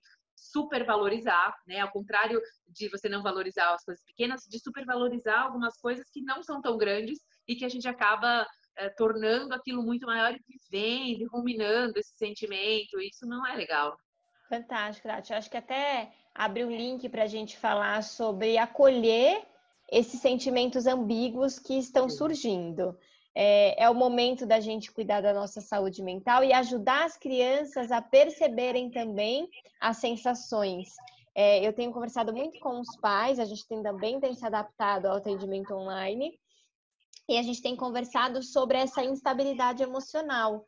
supervalorizar, 0.50 1.54
né? 1.66 1.80
Ao 1.80 1.90
contrário 1.90 2.40
de 2.68 2.88
você 2.88 3.08
não 3.08 3.22
valorizar 3.22 3.72
as 3.72 3.84
coisas 3.84 4.04
pequenas, 4.04 4.42
de 4.48 4.58
supervalorizar 4.58 5.42
algumas 5.42 5.78
coisas 5.78 6.10
que 6.10 6.20
não 6.22 6.42
são 6.42 6.60
tão 6.60 6.76
grandes 6.76 7.20
e 7.46 7.54
que 7.54 7.64
a 7.64 7.68
gente 7.68 7.86
acaba 7.86 8.46
é, 8.76 8.88
tornando 8.90 9.54
aquilo 9.54 9.82
muito 9.82 10.06
maior 10.06 10.34
e 10.34 10.40
vivendo, 10.48 11.28
ruminando 11.30 11.98
esse 11.98 12.14
sentimento. 12.16 13.00
Isso 13.00 13.26
não 13.26 13.46
é 13.46 13.54
legal. 13.54 13.96
Fantástico. 14.48 15.08
Eu 15.08 15.36
acho 15.36 15.50
que 15.50 15.56
até 15.56 16.12
abre 16.34 16.64
um 16.64 16.70
link 16.70 17.08
para 17.08 17.22
a 17.22 17.26
gente 17.26 17.56
falar 17.56 18.02
sobre 18.02 18.58
acolher 18.58 19.46
esses 19.90 20.20
sentimentos 20.20 20.86
ambíguos 20.86 21.58
que 21.58 21.78
estão 21.78 22.08
surgindo. 22.08 22.98
É, 23.34 23.84
é, 23.84 23.88
o 23.88 23.94
momento 23.94 24.44
da 24.46 24.60
gente 24.60 24.92
cuidar 24.92 25.22
da 25.22 25.32
nossa 25.32 25.60
saúde 25.60 26.02
mental 26.02 26.44
e 26.44 26.52
ajudar 26.52 27.04
as 27.04 27.16
crianças 27.16 27.90
a 27.90 28.02
perceberem 28.02 28.90
também 28.90 29.48
as 29.80 29.96
sensações. 29.96 30.90
É, 31.34 31.66
eu 31.66 31.72
tenho 31.72 31.92
conversado 31.92 32.32
muito 32.32 32.58
com 32.60 32.78
os 32.78 32.94
pais, 32.98 33.38
a 33.38 33.44
gente 33.46 33.66
também 33.66 34.20
tem 34.20 34.34
se 34.34 34.44
adaptado 34.44 35.06
ao 35.06 35.16
atendimento 35.16 35.72
online 35.74 36.38
e 37.28 37.38
a 37.38 37.42
gente 37.42 37.62
tem 37.62 37.74
conversado 37.74 38.42
sobre 38.42 38.76
essa 38.76 39.02
instabilidade 39.02 39.82
emocional. 39.82 40.66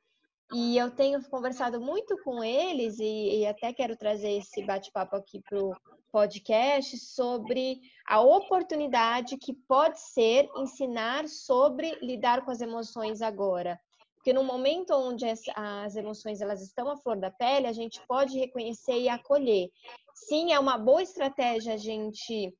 E 0.52 0.78
eu 0.78 0.90
tenho 0.90 1.22
conversado 1.28 1.80
muito 1.80 2.16
com 2.22 2.42
eles 2.42 2.98
e, 2.98 3.40
e 3.40 3.46
até 3.46 3.72
quero 3.72 3.96
trazer 3.96 4.38
esse 4.38 4.64
bate-papo 4.64 5.16
aqui 5.16 5.40
para 5.42 5.58
o 5.58 5.74
podcast 6.14 6.96
sobre 6.96 7.80
a 8.06 8.20
oportunidade 8.20 9.36
que 9.36 9.52
pode 9.52 9.98
ser 9.98 10.48
ensinar 10.56 11.26
sobre 11.26 11.98
lidar 12.00 12.44
com 12.44 12.52
as 12.52 12.60
emoções 12.60 13.20
agora. 13.20 13.80
Porque 14.14 14.32
no 14.32 14.44
momento 14.44 14.94
onde 14.94 15.26
as, 15.26 15.40
as 15.56 15.96
emoções 15.96 16.40
elas 16.40 16.62
estão 16.62 16.88
à 16.88 16.96
flor 16.96 17.16
da 17.16 17.32
pele, 17.32 17.66
a 17.66 17.72
gente 17.72 18.00
pode 18.06 18.38
reconhecer 18.38 18.96
e 19.00 19.08
acolher. 19.08 19.68
Sim, 20.14 20.52
é 20.52 20.58
uma 20.60 20.78
boa 20.78 21.02
estratégia 21.02 21.74
a 21.74 21.76
gente 21.76 22.56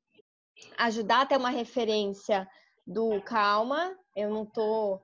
ajudar 0.77 1.21
a 1.21 1.25
ter 1.25 1.37
uma 1.37 1.49
referência 1.49 2.45
do 2.85 3.21
calma, 3.21 3.97
eu 4.17 4.29
não 4.29 4.45
tô 4.45 4.99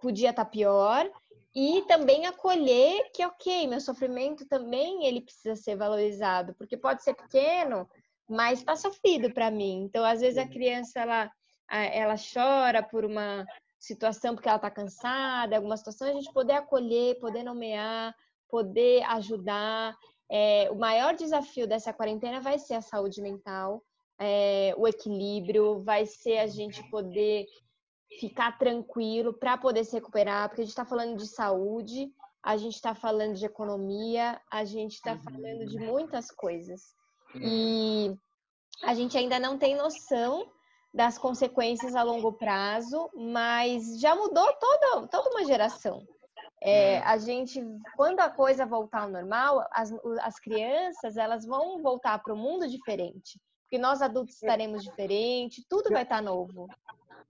podia 0.00 0.30
estar 0.30 0.44
tá 0.44 0.50
pior, 0.50 1.10
e 1.54 1.82
também 1.82 2.26
acolher 2.26 3.10
que 3.12 3.24
ok, 3.24 3.66
meu 3.68 3.80
sofrimento 3.80 4.46
também 4.46 5.06
ele 5.06 5.20
precisa 5.20 5.54
ser 5.54 5.76
valorizado, 5.76 6.54
porque 6.54 6.76
pode 6.76 7.02
ser 7.04 7.14
pequeno, 7.14 7.88
mas 8.28 8.58
está 8.58 8.74
sofrido 8.74 9.32
para 9.32 9.50
mim. 9.50 9.84
Então, 9.84 10.04
às 10.04 10.20
vezes 10.20 10.38
a 10.38 10.48
criança 10.48 11.00
ela 11.00 11.30
ela 11.70 12.14
chora 12.16 12.82
por 12.82 13.04
uma 13.04 13.44
situação 13.78 14.34
porque 14.34 14.48
ela 14.48 14.56
está 14.56 14.70
cansada, 14.70 15.56
alguma 15.56 15.76
situação 15.76 16.08
a 16.08 16.12
gente 16.12 16.32
poder 16.32 16.54
acolher, 16.54 17.18
poder 17.18 17.42
nomear, 17.42 18.14
poder 18.48 19.02
ajudar. 19.04 19.96
É, 20.30 20.68
o 20.70 20.76
maior 20.76 21.14
desafio 21.14 21.66
dessa 21.66 21.92
quarentena 21.92 22.40
vai 22.40 22.58
ser 22.58 22.74
a 22.74 22.80
saúde 22.80 23.20
mental, 23.20 23.82
é, 24.18 24.74
o 24.76 24.88
equilíbrio, 24.88 25.82
vai 25.82 26.06
ser 26.06 26.38
a 26.38 26.46
gente 26.46 26.82
poder 26.90 27.46
ficar 28.20 28.58
tranquilo 28.58 29.32
para 29.32 29.56
poder 29.56 29.84
se 29.84 29.94
recuperar, 29.94 30.48
porque 30.48 30.62
a 30.62 30.64
gente 30.64 30.72
está 30.72 30.84
falando 30.84 31.16
de 31.16 31.26
saúde, 31.26 32.12
a 32.42 32.56
gente 32.56 32.74
está 32.74 32.94
falando 32.94 33.34
de 33.34 33.46
economia, 33.46 34.40
a 34.50 34.64
gente 34.64 34.94
está 34.94 35.16
falando 35.18 35.66
de 35.66 35.78
muitas 35.78 36.30
coisas. 36.30 36.94
E 37.34 38.14
a 38.82 38.94
gente 38.94 39.16
ainda 39.16 39.38
não 39.38 39.58
tem 39.58 39.74
noção 39.74 40.50
das 40.92 41.18
consequências 41.18 41.96
a 41.96 42.02
longo 42.02 42.32
prazo, 42.34 43.10
mas 43.14 43.98
já 43.98 44.14
mudou 44.14 44.52
toda, 44.54 45.08
toda 45.08 45.30
uma 45.30 45.44
geração. 45.44 46.06
É, 46.62 46.98
a 47.00 47.18
gente, 47.18 47.60
quando 47.96 48.20
a 48.20 48.30
coisa 48.30 48.64
voltar 48.64 49.02
ao 49.02 49.10
normal, 49.10 49.66
as, 49.72 49.92
as 50.20 50.38
crianças 50.38 51.16
elas 51.16 51.44
vão 51.44 51.82
voltar 51.82 52.22
para 52.22 52.32
um 52.32 52.38
mundo 52.38 52.68
diferente, 52.68 53.40
porque 53.64 53.76
nós 53.76 54.00
adultos 54.00 54.36
estaremos 54.36 54.82
diferentes, 54.82 55.64
tudo 55.68 55.90
vai 55.90 56.04
estar 56.04 56.22
novo. 56.22 56.68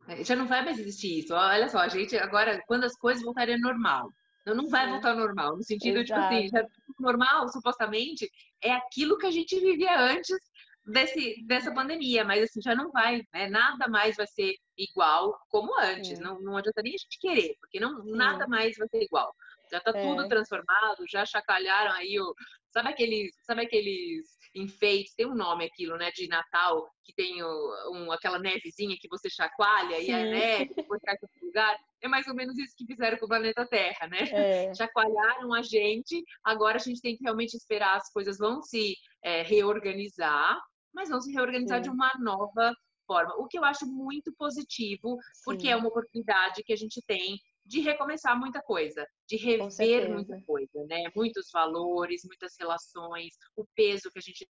É, 0.08 0.24
já 0.24 0.36
não 0.36 0.46
vai 0.46 0.64
mais 0.64 0.78
existir 0.78 1.20
isso. 1.20 1.34
Olha 1.34 1.68
só, 1.68 1.78
a 1.78 1.88
gente 1.88 2.16
agora, 2.16 2.60
quando 2.66 2.84
as 2.84 2.96
coisas 2.96 3.22
voltarem 3.22 3.54
ao 3.54 3.60
normal, 3.60 4.10
não, 4.46 4.54
não 4.54 4.68
vai 4.68 4.88
voltar 4.88 5.10
ao 5.10 5.16
normal, 5.16 5.56
no 5.56 5.62
sentido, 5.62 6.00
Exato. 6.00 6.34
tipo 6.34 6.56
assim, 6.56 6.68
normal, 7.00 7.48
supostamente, 7.48 8.30
é 8.62 8.72
aquilo 8.72 9.16
que 9.16 9.26
a 9.26 9.30
gente 9.30 9.58
vivia 9.58 9.98
antes 9.98 10.36
desse, 10.84 11.42
dessa 11.46 11.72
pandemia, 11.72 12.24
mas 12.24 12.42
assim, 12.42 12.60
já 12.60 12.74
não 12.74 12.90
vai, 12.90 13.22
né? 13.32 13.48
Nada 13.48 13.88
mais 13.88 14.16
vai 14.16 14.26
ser 14.26 14.54
igual 14.76 15.34
como 15.48 15.78
antes. 15.80 16.18
Não, 16.18 16.40
não 16.40 16.56
adianta 16.56 16.82
nem 16.82 16.94
a 16.94 16.98
gente 16.98 17.18
querer, 17.18 17.56
porque 17.60 17.80
não, 17.80 18.04
nada 18.04 18.46
mais 18.46 18.76
vai 18.76 18.88
ser 18.88 19.02
igual. 19.02 19.34
Já 19.70 19.80
tá 19.80 19.92
é. 19.94 20.02
tudo 20.02 20.28
transformado, 20.28 21.04
já 21.08 21.24
chacalharam 21.24 21.92
aí 21.92 22.20
o. 22.20 22.34
Sabe 22.74 22.88
aqueles, 22.88 23.30
sabe 23.46 23.62
aqueles 23.62 24.26
enfeites, 24.52 25.14
tem 25.14 25.26
um 25.26 25.34
nome 25.34 25.64
aquilo, 25.64 25.96
né, 25.96 26.10
de 26.10 26.26
Natal, 26.26 26.90
que 27.04 27.14
tem 27.14 27.40
o, 27.40 27.92
um, 27.92 28.10
aquela 28.10 28.36
nevezinha 28.36 28.96
que 29.00 29.06
você 29.08 29.30
chacoalha 29.30 29.96
Sim. 29.98 30.06
e 30.06 30.12
a 30.12 30.24
neve 30.24 30.74
depois 30.74 31.00
cai 31.02 31.16
para 31.16 31.28
outro 31.28 31.46
lugar. 31.46 31.78
É 32.02 32.08
mais 32.08 32.26
ou 32.26 32.34
menos 32.34 32.58
isso 32.58 32.74
que 32.76 32.84
fizeram 32.84 33.16
com 33.16 33.26
o 33.26 33.28
planeta 33.28 33.64
Terra, 33.64 34.08
né? 34.08 34.18
É. 34.32 34.74
Chacoalharam 34.74 35.54
a 35.54 35.62
gente, 35.62 36.20
agora 36.42 36.76
a 36.76 36.80
gente 36.80 37.00
tem 37.00 37.16
que 37.16 37.22
realmente 37.22 37.56
esperar 37.56 37.96
as 37.96 38.10
coisas 38.10 38.38
vão 38.38 38.60
se 38.60 38.96
é, 39.22 39.42
reorganizar, 39.42 40.60
mas 40.92 41.10
vão 41.10 41.20
se 41.20 41.32
reorganizar 41.32 41.78
Sim. 41.78 41.84
de 41.84 41.90
uma 41.90 42.12
nova 42.18 42.74
forma. 43.06 43.36
O 43.36 43.46
que 43.46 43.56
eu 43.56 43.64
acho 43.64 43.86
muito 43.86 44.34
positivo, 44.36 45.16
Sim. 45.32 45.42
porque 45.44 45.68
é 45.68 45.76
uma 45.76 45.88
oportunidade 45.88 46.64
que 46.64 46.72
a 46.72 46.76
gente 46.76 47.00
tem 47.06 47.38
de 47.64 47.80
recomeçar 47.80 48.38
muita 48.38 48.60
coisa, 48.60 49.06
de 49.26 49.36
rever 49.36 50.10
muita 50.10 50.40
coisa, 50.42 50.84
né? 50.86 51.10
Muitos 51.14 51.50
valores, 51.52 52.22
muitas 52.24 52.54
relações, 52.58 53.34
o 53.56 53.64
peso 53.74 54.10
que 54.10 54.18
a 54.18 54.22
gente 54.22 54.48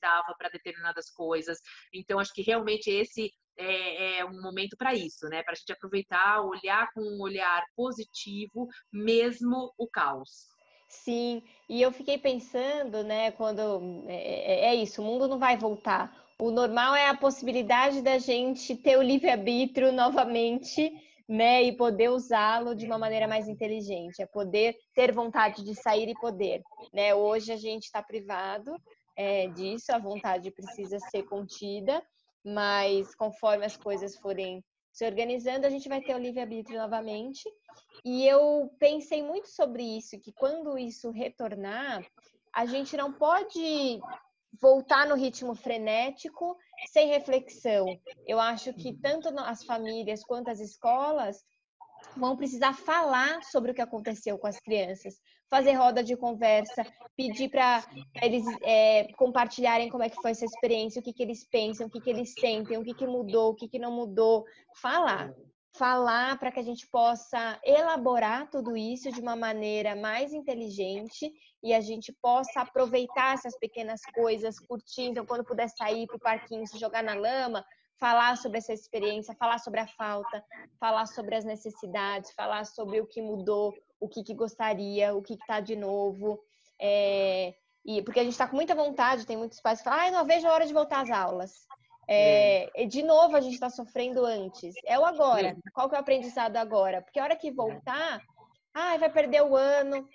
dava 0.00 0.34
para 0.36 0.48
determinadas 0.48 1.10
coisas. 1.10 1.58
Então, 1.92 2.18
acho 2.18 2.32
que 2.32 2.42
realmente 2.42 2.90
esse 2.90 3.32
é, 3.56 4.18
é 4.18 4.24
um 4.24 4.40
momento 4.40 4.76
para 4.76 4.94
isso, 4.94 5.26
né? 5.28 5.42
Para 5.42 5.52
a 5.52 5.56
gente 5.56 5.72
aproveitar, 5.72 6.42
olhar 6.42 6.88
com 6.92 7.00
um 7.00 7.22
olhar 7.22 7.62
positivo, 7.76 8.68
mesmo 8.92 9.72
o 9.78 9.88
caos. 9.88 10.48
Sim, 10.88 11.42
e 11.68 11.82
eu 11.82 11.90
fiquei 11.90 12.18
pensando, 12.18 13.02
né, 13.02 13.32
quando 13.32 14.04
é, 14.06 14.14
é, 14.14 14.64
é 14.66 14.74
isso, 14.76 15.02
o 15.02 15.04
mundo 15.04 15.26
não 15.26 15.38
vai 15.38 15.56
voltar. 15.56 16.14
O 16.38 16.50
normal 16.50 16.94
é 16.94 17.08
a 17.08 17.16
possibilidade 17.16 18.00
da 18.00 18.18
gente 18.18 18.76
ter 18.76 18.96
o 18.96 19.02
livre-arbítrio 19.02 19.92
novamente 19.92 20.92
né, 21.28 21.62
e 21.62 21.76
poder 21.76 22.10
usá-lo 22.10 22.74
de 22.74 22.86
uma 22.86 22.98
maneira 22.98 23.26
mais 23.26 23.48
inteligente, 23.48 24.20
é 24.20 24.26
poder 24.26 24.76
ter 24.94 25.12
vontade 25.12 25.64
de 25.64 25.74
sair 25.74 26.08
e 26.08 26.14
poder, 26.14 26.62
né? 26.92 27.14
Hoje 27.14 27.50
a 27.50 27.56
gente 27.56 27.84
está 27.84 28.02
privado 28.02 28.76
é, 29.16 29.48
disso, 29.48 29.92
a 29.92 29.98
vontade 29.98 30.50
precisa 30.50 30.98
ser 30.98 31.22
contida, 31.24 32.02
mas 32.44 33.14
conforme 33.14 33.64
as 33.64 33.76
coisas 33.76 34.16
forem 34.16 34.62
se 34.92 35.04
organizando, 35.04 35.66
a 35.66 35.70
gente 35.70 35.88
vai 35.88 36.00
ter 36.00 36.14
o 36.14 36.18
livre-arbítrio 36.18 36.78
novamente. 36.78 37.42
E 38.04 38.26
eu 38.26 38.70
pensei 38.78 39.22
muito 39.22 39.48
sobre 39.48 39.82
isso, 39.82 40.20
que 40.20 40.32
quando 40.32 40.78
isso 40.78 41.10
retornar, 41.10 42.06
a 42.52 42.64
gente 42.66 42.96
não 42.96 43.12
pode 43.12 43.98
voltar 44.60 45.06
no 45.06 45.14
ritmo 45.14 45.54
frenético 45.54 46.56
sem 46.92 47.08
reflexão. 47.08 47.86
Eu 48.26 48.40
acho 48.40 48.72
que 48.74 48.92
tanto 48.94 49.28
as 49.40 49.64
famílias 49.64 50.24
quanto 50.24 50.50
as 50.50 50.60
escolas 50.60 51.44
vão 52.16 52.36
precisar 52.36 52.74
falar 52.74 53.42
sobre 53.44 53.70
o 53.70 53.74
que 53.74 53.82
aconteceu 53.82 54.38
com 54.38 54.46
as 54.46 54.60
crianças, 54.60 55.14
fazer 55.48 55.72
roda 55.72 56.02
de 56.02 56.16
conversa, 56.16 56.84
pedir 57.16 57.48
para 57.48 57.84
eles 58.22 58.44
é, 58.62 59.12
compartilharem 59.14 59.88
como 59.88 60.02
é 60.02 60.10
que 60.10 60.20
foi 60.20 60.32
essa 60.32 60.44
experiência, 60.44 61.00
o 61.00 61.02
que, 61.02 61.12
que 61.12 61.22
eles 61.22 61.44
pensam, 61.44 61.86
o 61.86 61.90
que, 61.90 62.00
que 62.00 62.10
eles 62.10 62.32
sentem, 62.38 62.76
o 62.76 62.84
que, 62.84 62.94
que 62.94 63.06
mudou, 63.06 63.50
o 63.50 63.54
que, 63.54 63.68
que 63.68 63.78
não 63.78 63.92
mudou. 63.92 64.44
Falar. 64.80 65.32
Falar 65.76 66.38
para 66.38 66.52
que 66.52 66.60
a 66.60 66.62
gente 66.62 66.86
possa 66.86 67.58
elaborar 67.64 68.48
tudo 68.48 68.76
isso 68.76 69.10
de 69.10 69.20
uma 69.20 69.34
maneira 69.34 69.96
mais 69.96 70.32
inteligente 70.32 71.32
e 71.62 71.74
a 71.74 71.80
gente 71.80 72.12
possa 72.22 72.60
aproveitar 72.60 73.34
essas 73.34 73.58
pequenas 73.58 74.00
coisas, 74.14 74.58
curtir, 74.58 75.02
então 75.02 75.26
quando 75.26 75.44
puder 75.44 75.68
sair 75.68 76.06
para 76.06 76.16
o 76.16 76.20
parquinho, 76.20 76.66
se 76.66 76.78
jogar 76.78 77.02
na 77.02 77.14
lama, 77.14 77.64
falar 77.98 78.36
sobre 78.36 78.58
essa 78.58 78.72
experiência, 78.72 79.34
falar 79.34 79.58
sobre 79.58 79.80
a 79.80 79.86
falta, 79.86 80.44
falar 80.78 81.06
sobre 81.06 81.34
as 81.34 81.44
necessidades, 81.44 82.32
falar 82.32 82.64
sobre 82.66 83.00
o 83.00 83.06
que 83.06 83.20
mudou, 83.20 83.74
o 83.98 84.08
que, 84.08 84.22
que 84.22 84.34
gostaria, 84.34 85.14
o 85.14 85.22
que 85.22 85.34
está 85.34 85.58
de 85.60 85.74
novo. 85.74 86.38
É, 86.80 87.54
E, 87.86 88.00
porque 88.02 88.20
a 88.20 88.24
gente 88.24 88.32
está 88.32 88.48
com 88.48 88.56
muita 88.56 88.74
vontade, 88.74 89.26
tem 89.26 89.36
muitos 89.36 89.60
pais 89.60 89.78
que 89.80 89.84
falam, 89.84 90.06
ah, 90.06 90.10
não 90.10 90.24
vejo 90.24 90.46
a 90.48 90.52
hora 90.52 90.66
de 90.66 90.72
voltar 90.72 91.02
às 91.02 91.10
aulas. 91.10 91.66
É, 92.08 92.82
é. 92.82 92.86
De 92.86 93.02
novo, 93.02 93.36
a 93.36 93.40
gente 93.40 93.54
está 93.54 93.70
sofrendo 93.70 94.24
antes. 94.24 94.74
É 94.84 94.98
o 94.98 95.04
agora. 95.04 95.56
Qual 95.72 95.88
que 95.88 95.94
é 95.94 95.98
o 95.98 96.00
aprendizado 96.00 96.56
agora? 96.56 97.02
Porque 97.02 97.18
a 97.18 97.24
hora 97.24 97.36
que 97.36 97.50
voltar, 97.50 98.20
ah, 98.72 98.96
vai 98.96 99.10
perder 99.10 99.42
o 99.42 99.56
ano, 99.56 100.08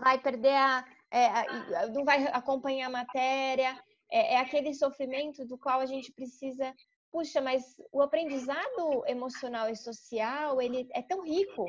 vai 0.00 0.18
perder 0.18 0.54
a, 0.54 0.84
é, 1.10 1.26
a 1.26 1.86
não 1.92 2.04
vai 2.04 2.26
acompanhar 2.28 2.86
a 2.86 2.90
matéria. 2.90 3.78
É, 4.10 4.34
é, 4.34 4.38
aquele 4.38 4.72
sofrimento 4.74 5.44
do 5.44 5.58
qual 5.58 5.80
a 5.80 5.86
gente 5.86 6.12
precisa. 6.12 6.72
Puxa, 7.10 7.40
mas 7.40 7.62
o 7.92 8.02
aprendizado 8.02 9.04
emocional 9.06 9.68
e 9.68 9.76
social 9.76 10.60
ele 10.60 10.86
é 10.92 11.02
tão 11.02 11.22
rico 11.22 11.64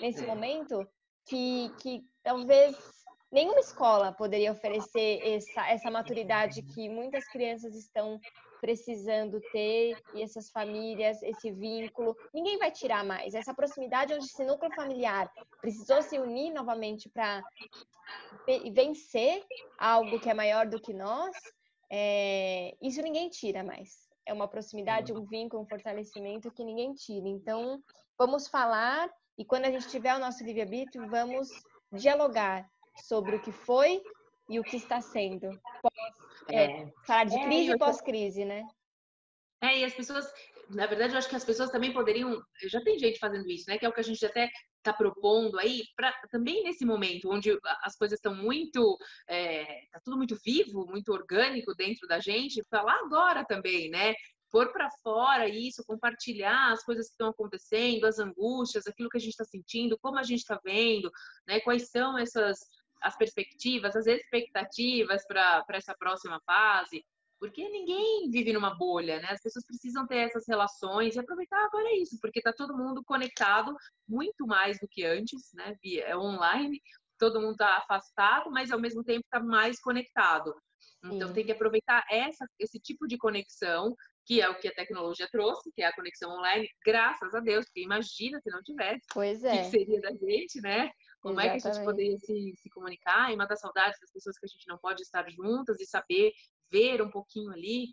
nesse 0.00 0.22
momento 0.26 0.86
que, 1.26 1.70
que 1.80 2.04
talvez 2.22 2.76
nenhuma 3.30 3.60
escola 3.60 4.12
poderia 4.12 4.52
oferecer 4.52 5.20
essa, 5.26 5.68
essa 5.68 5.90
maturidade 5.90 6.62
que 6.62 6.88
muitas 6.88 7.26
crianças 7.28 7.74
estão 7.74 8.20
precisando 8.60 9.40
ter 9.52 9.96
e 10.14 10.22
essas 10.22 10.50
famílias, 10.50 11.22
esse 11.22 11.50
vínculo, 11.50 12.16
ninguém 12.32 12.58
vai 12.58 12.70
tirar 12.70 13.04
mais. 13.04 13.34
Essa 13.34 13.54
proximidade 13.54 14.12
onde 14.12 14.26
esse 14.26 14.44
núcleo 14.44 14.72
familiar 14.74 15.30
precisou 15.60 16.02
se 16.02 16.18
unir 16.18 16.52
novamente 16.52 17.08
para 17.08 17.42
vencer 18.72 19.44
algo 19.78 20.20
que 20.20 20.28
é 20.28 20.34
maior 20.34 20.66
do 20.66 20.80
que 20.80 20.92
nós, 20.92 21.34
é, 21.90 22.76
isso 22.82 23.00
ninguém 23.02 23.28
tira 23.28 23.64
mais. 23.64 24.08
É 24.26 24.32
uma 24.32 24.46
proximidade, 24.46 25.12
um 25.12 25.24
vínculo, 25.24 25.62
um 25.62 25.66
fortalecimento 25.66 26.52
que 26.52 26.64
ninguém 26.64 26.92
tira. 26.92 27.26
Então, 27.26 27.82
vamos 28.18 28.46
falar 28.46 29.10
e 29.38 29.44
quando 29.44 29.64
a 29.64 29.70
gente 29.70 29.88
tiver 29.88 30.14
o 30.14 30.18
nosso 30.18 30.44
livre-arbítrio, 30.44 31.08
vamos 31.08 31.48
dialogar 31.92 32.68
sobre 33.08 33.36
o 33.36 33.40
que 33.40 33.50
foi 33.50 34.02
e 34.48 34.60
o 34.60 34.62
que 34.62 34.76
está 34.76 35.00
sendo. 35.00 35.48
Pós, 35.80 36.29
é, 36.54 36.82
é. 36.82 36.92
Falar 37.06 37.24
de 37.24 37.36
é, 37.36 37.44
crise 37.44 37.72
e 37.72 37.78
pós-crise, 37.78 38.44
né? 38.44 38.64
É, 39.62 39.78
e 39.78 39.84
as 39.84 39.92
pessoas, 39.92 40.26
na 40.70 40.86
verdade, 40.86 41.12
eu 41.12 41.18
acho 41.18 41.28
que 41.28 41.36
as 41.36 41.44
pessoas 41.44 41.70
também 41.70 41.92
poderiam. 41.92 42.40
Já 42.64 42.80
tem 42.82 42.98
gente 42.98 43.18
fazendo 43.18 43.48
isso, 43.48 43.64
né? 43.68 43.78
Que 43.78 43.84
é 43.84 43.88
o 43.88 43.92
que 43.92 44.00
a 44.00 44.04
gente 44.04 44.24
até 44.24 44.48
está 44.78 44.92
propondo 44.92 45.58
aí, 45.58 45.82
para 45.94 46.12
também 46.30 46.64
nesse 46.64 46.84
momento 46.84 47.30
onde 47.30 47.58
as 47.82 47.96
coisas 47.96 48.18
estão 48.18 48.34
muito. 48.34 48.96
É, 49.28 49.64
tá 49.92 50.00
tudo 50.02 50.16
muito 50.16 50.36
vivo, 50.44 50.86
muito 50.86 51.12
orgânico 51.12 51.74
dentro 51.74 52.08
da 52.08 52.18
gente, 52.18 52.64
falar 52.70 52.98
agora 53.04 53.44
também, 53.44 53.90
né? 53.90 54.14
pôr 54.50 54.72
para 54.72 54.90
fora 55.02 55.48
isso, 55.48 55.84
compartilhar 55.86 56.72
as 56.72 56.82
coisas 56.82 57.06
que 57.06 57.12
estão 57.12 57.28
acontecendo, 57.28 58.04
as 58.04 58.18
angústias, 58.18 58.86
aquilo 58.86 59.08
que 59.08 59.16
a 59.16 59.20
gente 59.20 59.30
está 59.30 59.44
sentindo, 59.44 59.98
como 60.00 60.18
a 60.18 60.22
gente 60.22 60.40
está 60.40 60.60
vendo, 60.64 61.10
né? 61.46 61.60
Quais 61.60 61.88
são 61.90 62.18
essas 62.18 62.58
as 63.00 63.16
perspectivas, 63.16 63.96
as 63.96 64.06
expectativas 64.06 65.26
para 65.26 65.64
essa 65.70 65.94
próxima 65.98 66.40
fase, 66.44 67.04
porque 67.38 67.66
ninguém 67.68 68.30
vive 68.30 68.52
numa 68.52 68.76
bolha, 68.76 69.18
né? 69.20 69.28
As 69.30 69.40
pessoas 69.40 69.64
precisam 69.64 70.06
ter 70.06 70.18
essas 70.18 70.46
relações 70.46 71.16
e 71.16 71.18
aproveitar 71.18 71.64
agora 71.64 71.96
isso, 71.96 72.18
porque 72.20 72.38
está 72.38 72.52
todo 72.52 72.76
mundo 72.76 73.02
conectado 73.02 73.74
muito 74.06 74.46
mais 74.46 74.78
do 74.78 74.86
que 74.86 75.04
antes, 75.04 75.50
né? 75.54 75.74
É 76.04 76.16
online, 76.16 76.80
todo 77.18 77.40
mundo 77.40 77.52
está 77.52 77.78
afastado, 77.78 78.50
mas 78.50 78.70
ao 78.70 78.78
mesmo 78.78 79.02
tempo 79.02 79.24
está 79.24 79.40
mais 79.40 79.80
conectado. 79.80 80.54
Então 81.02 81.28
Sim. 81.28 81.34
tem 81.34 81.46
que 81.46 81.52
aproveitar 81.52 82.04
essa, 82.10 82.46
esse 82.58 82.78
tipo 82.78 83.06
de 83.06 83.16
conexão 83.16 83.96
que 84.26 84.40
é 84.40 84.48
o 84.48 84.54
que 84.54 84.68
a 84.68 84.74
tecnologia 84.74 85.26
trouxe, 85.32 85.72
que 85.72 85.82
é 85.82 85.86
a 85.86 85.94
conexão 85.94 86.30
online, 86.30 86.68
graças 86.84 87.34
a 87.34 87.40
Deus, 87.40 87.64
porque 87.64 87.82
imagina 87.82 88.38
se 88.40 88.50
não 88.50 88.62
tivesse, 88.62 89.04
pois 89.12 89.42
é. 89.42 89.54
o 89.54 89.58
que 89.58 89.70
seria 89.70 90.00
da 90.00 90.10
gente, 90.10 90.60
né? 90.60 90.90
Como 91.20 91.38
Exatamente. 91.40 91.58
é 91.58 91.60
que 91.60 91.68
a 91.68 91.72
gente 91.72 91.84
poderia 91.84 92.18
se, 92.18 92.54
se 92.56 92.70
comunicar 92.70 93.32
e 93.32 93.36
matar 93.36 93.56
saudades 93.56 94.00
das 94.00 94.10
pessoas 94.12 94.38
que 94.38 94.46
a 94.46 94.48
gente 94.48 94.66
não 94.66 94.78
pode 94.78 95.02
estar 95.02 95.28
juntas 95.30 95.80
e 95.80 95.86
saber 95.86 96.32
ver 96.70 97.02
um 97.02 97.10
pouquinho 97.10 97.52
ali 97.52 97.88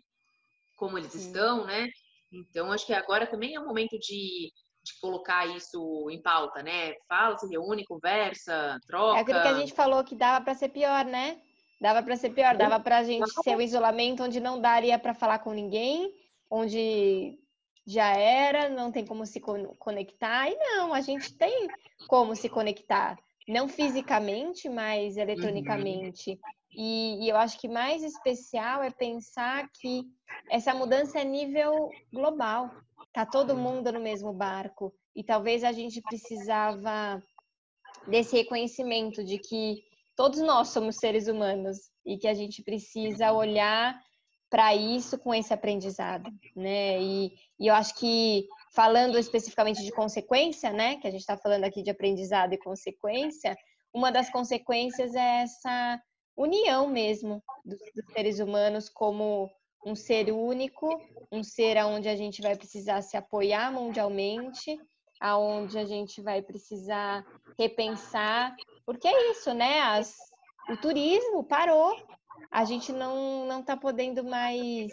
como 0.76 0.96
eles 0.96 1.12
Sim. 1.12 1.18
estão, 1.18 1.66
né? 1.66 1.88
Então, 2.32 2.72
acho 2.72 2.86
que 2.86 2.94
agora 2.94 3.26
também 3.26 3.54
é 3.54 3.60
o 3.60 3.66
momento 3.66 3.98
de, 3.98 4.52
de 4.82 5.00
colocar 5.00 5.46
isso 5.46 6.08
em 6.10 6.22
pauta, 6.22 6.62
né? 6.62 6.94
Fala, 7.08 7.36
se 7.36 7.46
reúne, 7.48 7.84
conversa, 7.84 8.78
troca. 8.86 9.18
É 9.18 9.22
aquilo 9.22 9.42
que 9.42 9.48
a 9.48 9.54
gente 9.54 9.74
falou 9.74 10.04
que 10.04 10.14
dava 10.14 10.44
para 10.44 10.54
ser 10.54 10.68
pior, 10.68 11.04
né? 11.04 11.40
Dava 11.80 12.02
para 12.02 12.16
ser 12.16 12.30
pior, 12.30 12.56
dava 12.56 12.80
para 12.80 12.98
a 12.98 13.04
gente 13.04 13.30
ser 13.42 13.54
o 13.54 13.58
um 13.58 13.60
isolamento 13.60 14.22
onde 14.22 14.40
não 14.40 14.60
daria 14.60 14.98
para 14.98 15.14
falar 15.14 15.38
com 15.38 15.52
ninguém, 15.52 16.12
onde 16.50 17.38
já 17.86 18.14
era, 18.14 18.68
não 18.68 18.90
tem 18.90 19.06
como 19.06 19.24
se 19.24 19.40
conectar. 19.40 20.50
E 20.50 20.56
não, 20.56 20.92
a 20.92 21.00
gente 21.00 21.32
tem 21.34 21.68
como 22.08 22.34
se 22.34 22.48
conectar, 22.48 23.16
não 23.48 23.66
fisicamente, 23.66 24.68
mas 24.68 25.16
eletronicamente. 25.16 26.30
Uhum. 26.32 26.36
E, 26.70 27.24
e, 27.24 27.28
eu 27.30 27.36
acho 27.36 27.58
que 27.58 27.66
mais 27.66 28.04
especial 28.04 28.82
é 28.82 28.90
pensar 28.90 29.68
que 29.80 30.04
essa 30.50 30.74
mudança 30.74 31.18
é 31.18 31.24
nível 31.24 31.88
global. 32.12 32.70
Tá 33.12 33.24
todo 33.24 33.56
mundo 33.56 33.90
no 33.90 34.00
mesmo 34.00 34.32
barco. 34.32 34.94
E 35.16 35.24
talvez 35.24 35.64
a 35.64 35.72
gente 35.72 36.02
precisava 36.02 37.22
desse 38.06 38.36
reconhecimento 38.36 39.24
de 39.24 39.38
que 39.38 39.82
todos 40.14 40.40
nós 40.40 40.68
somos 40.68 40.96
seres 40.96 41.26
humanos 41.26 41.78
e 42.04 42.18
que 42.18 42.28
a 42.28 42.34
gente 42.34 42.62
precisa 42.62 43.32
olhar 43.32 43.98
para 44.50 44.74
isso 44.74 45.18
com 45.18 45.34
esse 45.34 45.52
aprendizado, 45.52 46.30
né? 46.56 47.00
E, 47.00 47.32
e, 47.58 47.66
eu 47.66 47.74
acho 47.74 47.94
que 47.96 48.46
falando 48.72 49.18
especificamente 49.18 49.82
de 49.82 49.92
consequência, 49.92 50.72
né? 50.72 50.96
Que 50.96 51.06
a 51.06 51.10
gente 51.10 51.20
está 51.20 51.36
falando 51.36 51.64
aqui 51.64 51.82
de 51.82 51.90
aprendizado 51.90 52.52
e 52.52 52.58
consequência, 52.58 53.56
uma 53.92 54.10
das 54.10 54.30
consequências 54.30 55.14
é 55.14 55.42
essa 55.42 56.00
união 56.36 56.86
mesmo 56.86 57.42
dos, 57.64 57.78
dos 57.94 58.12
seres 58.12 58.38
humanos 58.38 58.88
como 58.88 59.50
um 59.84 59.94
ser 59.94 60.30
único, 60.32 60.88
um 61.32 61.42
ser 61.42 61.76
aonde 61.78 62.08
a 62.08 62.16
gente 62.16 62.42
vai 62.42 62.56
precisar 62.56 63.02
se 63.02 63.16
apoiar 63.16 63.72
mundialmente, 63.72 64.78
aonde 65.20 65.78
a 65.78 65.84
gente 65.84 66.20
vai 66.20 66.42
precisar 66.42 67.24
repensar, 67.58 68.54
porque 68.86 69.08
é 69.08 69.30
isso, 69.32 69.52
né? 69.52 69.80
As, 69.80 70.16
o 70.68 70.76
turismo 70.76 71.42
parou, 71.44 71.96
a 72.50 72.64
gente 72.64 72.92
não 72.92 73.46
não 73.46 73.60
está 73.60 73.76
podendo 73.76 74.24
mais 74.24 74.92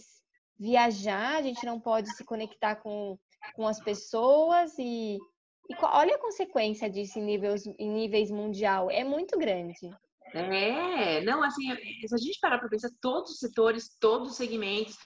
viajar, 0.58 1.38
a 1.38 1.42
gente 1.42 1.66
não 1.66 1.80
pode 1.80 2.10
se 2.16 2.24
conectar 2.24 2.78
com, 2.78 3.18
com 3.56 3.68
as 3.68 3.80
pessoas 3.80 4.78
e, 4.78 5.18
e 5.70 5.76
olha 5.82 6.16
a 6.16 6.20
consequência 6.20 6.90
disso 6.90 7.20
em 7.20 7.24
níveis, 7.24 7.66
em 7.78 7.90
níveis 7.92 8.32
mundial, 8.32 8.90
é 8.90 9.04
muito 9.04 9.38
grande. 9.38 9.90
É, 10.34 11.22
não, 11.22 11.44
assim, 11.44 11.74
se 12.08 12.14
a 12.14 12.18
gente 12.18 12.40
parar 12.40 12.58
para 12.58 12.68
pensar, 12.68 12.90
todos 13.02 13.32
os 13.32 13.40
setores, 13.40 13.96
todos 14.00 14.32
os 14.32 14.36
segmentos, 14.36 14.98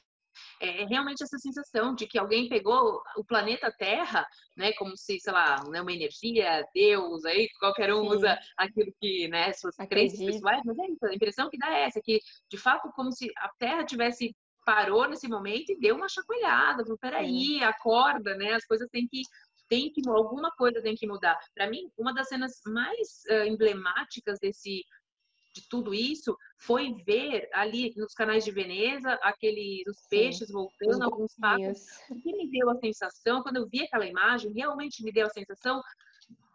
é, 0.59 0.83
é 0.83 0.85
realmente 0.85 1.23
essa 1.23 1.37
sensação 1.37 1.95
de 1.95 2.07
que 2.07 2.17
alguém 2.17 2.49
pegou 2.49 3.01
o 3.17 3.23
planeta 3.23 3.73
Terra, 3.77 4.27
né, 4.55 4.73
como 4.73 4.95
se, 4.97 5.19
sei 5.19 5.33
lá, 5.33 5.63
né, 5.69 5.81
uma 5.81 5.93
energia, 5.93 6.65
Deus, 6.73 7.25
aí 7.25 7.49
qualquer 7.59 7.93
um 7.93 8.01
Sim. 8.01 8.17
usa 8.17 8.39
aquilo 8.57 8.91
que, 8.99 9.27
né, 9.27 9.51
suas 9.53 9.75
crenças 9.75 10.19
pessoais, 10.19 10.61
mas 10.65 10.77
é 10.77 10.85
isso, 10.87 11.05
a 11.05 11.13
impressão 11.13 11.49
que 11.49 11.57
dá 11.57 11.73
é 11.73 11.83
essa, 11.85 12.01
que 12.01 12.19
de 12.49 12.57
fato 12.57 12.91
como 12.93 13.11
se 13.11 13.29
a 13.37 13.49
Terra 13.57 13.85
tivesse 13.85 14.35
parou 14.65 15.07
nesse 15.07 15.27
momento 15.27 15.71
e 15.71 15.79
deu 15.79 15.95
uma 15.95 16.07
chacoalhada, 16.07 16.83
falou, 16.83 16.97
peraí, 16.99 17.27
Sim. 17.27 17.63
acorda, 17.63 18.35
né, 18.35 18.53
as 18.53 18.65
coisas 18.65 18.87
têm 18.91 19.07
que 19.07 19.21
tem 19.69 19.91
que 19.91 20.01
alguma 20.09 20.51
coisa 20.51 20.81
tem 20.81 20.95
que 20.95 21.07
mudar. 21.07 21.37
Para 21.53 21.69
mim, 21.69 21.89
uma 21.95 22.13
das 22.13 22.27
cenas 22.27 22.59
mais 22.65 23.21
uh, 23.29 23.45
emblemáticas 23.45 24.39
desse 24.39 24.83
de 25.53 25.67
tudo 25.67 25.93
isso 25.93 26.37
foi 26.57 26.93
ver 27.05 27.49
ali 27.53 27.93
nos 27.95 28.13
canais 28.13 28.43
de 28.43 28.51
Veneza 28.51 29.13
aqueles 29.21 29.87
os 29.87 30.07
peixes 30.09 30.47
Sim, 30.47 30.53
voltando, 30.53 31.03
alguns 31.03 31.35
pacos. 31.35 31.85
O 32.09 32.21
que 32.21 32.33
me 32.33 32.49
deu 32.49 32.69
a 32.69 32.75
sensação, 32.75 33.41
quando 33.41 33.57
eu 33.57 33.67
vi 33.67 33.83
aquela 33.83 34.05
imagem, 34.05 34.53
realmente 34.53 35.03
me 35.03 35.11
deu 35.11 35.27
a 35.27 35.29
sensação 35.29 35.81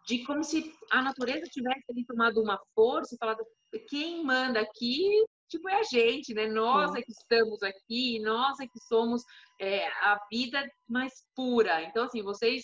de 0.07 0.23
como 0.23 0.43
se 0.43 0.71
a 0.91 1.01
natureza 1.01 1.45
tivesse 1.51 1.83
ali 1.89 2.05
tomado 2.05 2.41
uma 2.41 2.59
força 2.75 3.15
e 3.15 3.17
falado 3.17 3.43
quem 3.89 4.23
manda 4.23 4.61
aqui 4.61 5.25
tipo 5.49 5.69
é 5.69 5.79
a 5.79 5.83
gente, 5.83 6.33
né? 6.33 6.47
Nós 6.47 6.93
é 6.95 7.01
que 7.01 7.11
estamos 7.11 7.61
aqui, 7.61 8.19
nós 8.19 8.59
é 8.59 8.67
que 8.67 8.79
somos 8.87 9.23
é, 9.59 9.87
a 9.87 10.19
vida 10.31 10.67
mais 10.87 11.13
pura. 11.35 11.83
Então 11.83 12.05
assim, 12.05 12.21
vocês 12.21 12.63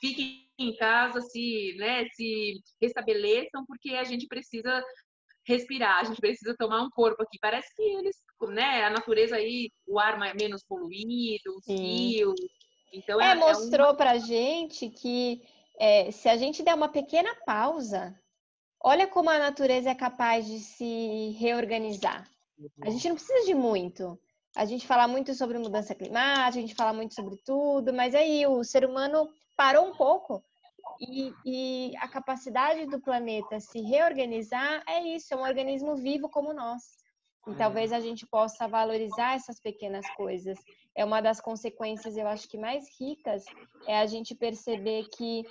fiquem 0.00 0.48
em 0.58 0.74
casa, 0.76 1.20
se, 1.20 1.76
né, 1.78 2.04
se 2.14 2.60
restabeleçam, 2.80 3.64
porque 3.66 3.90
a 3.90 4.04
gente 4.04 4.26
precisa 4.26 4.82
respirar, 5.48 6.00
a 6.00 6.04
gente 6.04 6.20
precisa 6.20 6.54
tomar 6.56 6.82
um 6.82 6.90
corpo 6.90 7.22
aqui. 7.22 7.38
Parece 7.40 7.74
que 7.74 7.82
eles, 7.82 8.16
né, 8.48 8.84
a 8.84 8.90
natureza 8.90 9.36
aí, 9.36 9.70
o 9.86 9.98
ar 9.98 10.20
é 10.22 10.34
menos 10.34 10.62
poluído, 10.62 11.56
os 11.56 11.66
rios. 11.66 12.38
Então 12.92 13.20
é, 13.20 13.30
é 13.30 13.34
mostrou 13.34 13.86
é 13.86 13.90
uma... 13.90 13.96
pra 13.96 14.18
gente 14.18 14.90
que 14.90 15.42
é, 15.78 16.10
se 16.10 16.28
a 16.28 16.36
gente 16.36 16.62
der 16.62 16.74
uma 16.74 16.88
pequena 16.88 17.34
pausa, 17.46 18.14
olha 18.82 19.06
como 19.06 19.30
a 19.30 19.38
natureza 19.38 19.90
é 19.90 19.94
capaz 19.94 20.46
de 20.46 20.58
se 20.58 21.30
reorganizar. 21.38 22.28
A 22.82 22.90
gente 22.90 23.08
não 23.08 23.14
precisa 23.14 23.46
de 23.46 23.54
muito. 23.54 24.18
A 24.56 24.64
gente 24.64 24.86
fala 24.86 25.06
muito 25.06 25.34
sobre 25.34 25.58
mudança 25.58 25.94
climática, 25.94 26.48
a 26.48 26.50
gente 26.50 26.74
fala 26.74 26.92
muito 26.92 27.14
sobre 27.14 27.36
tudo, 27.44 27.92
mas 27.92 28.14
aí 28.14 28.46
o 28.46 28.64
ser 28.64 28.84
humano 28.84 29.28
parou 29.56 29.86
um 29.86 29.94
pouco 29.94 30.42
E, 31.00 31.32
e, 31.44 31.96
a 31.98 32.08
capacidade 32.08 32.86
do 32.86 33.00
planeta 33.00 33.60
se 33.60 33.80
reorganizar 33.80 34.82
é 34.86 35.02
isso, 35.14 35.32
é 35.32 35.36
um 35.36 35.42
organismo 35.42 35.96
vivo 35.96 36.28
como 36.28 36.52
nós. 36.52 36.82
E 37.46 37.54
talvez 37.54 37.92
a 37.92 38.00
gente 38.00 38.26
possa 38.26 38.66
valorizar 38.66 39.34
essas 39.34 39.60
pequenas 39.60 40.08
coisas. 40.16 40.58
É 40.94 41.04
uma 41.04 41.20
das 41.20 41.40
consequências, 41.40 42.16
eu 42.16 42.26
acho 42.26 42.48
que 42.48 42.58
mais 42.58 42.84
ricas, 43.00 43.44
é 43.86 43.98
a 43.98 44.06
gente 44.06 44.34
perceber 44.34 45.08
que 45.16 45.44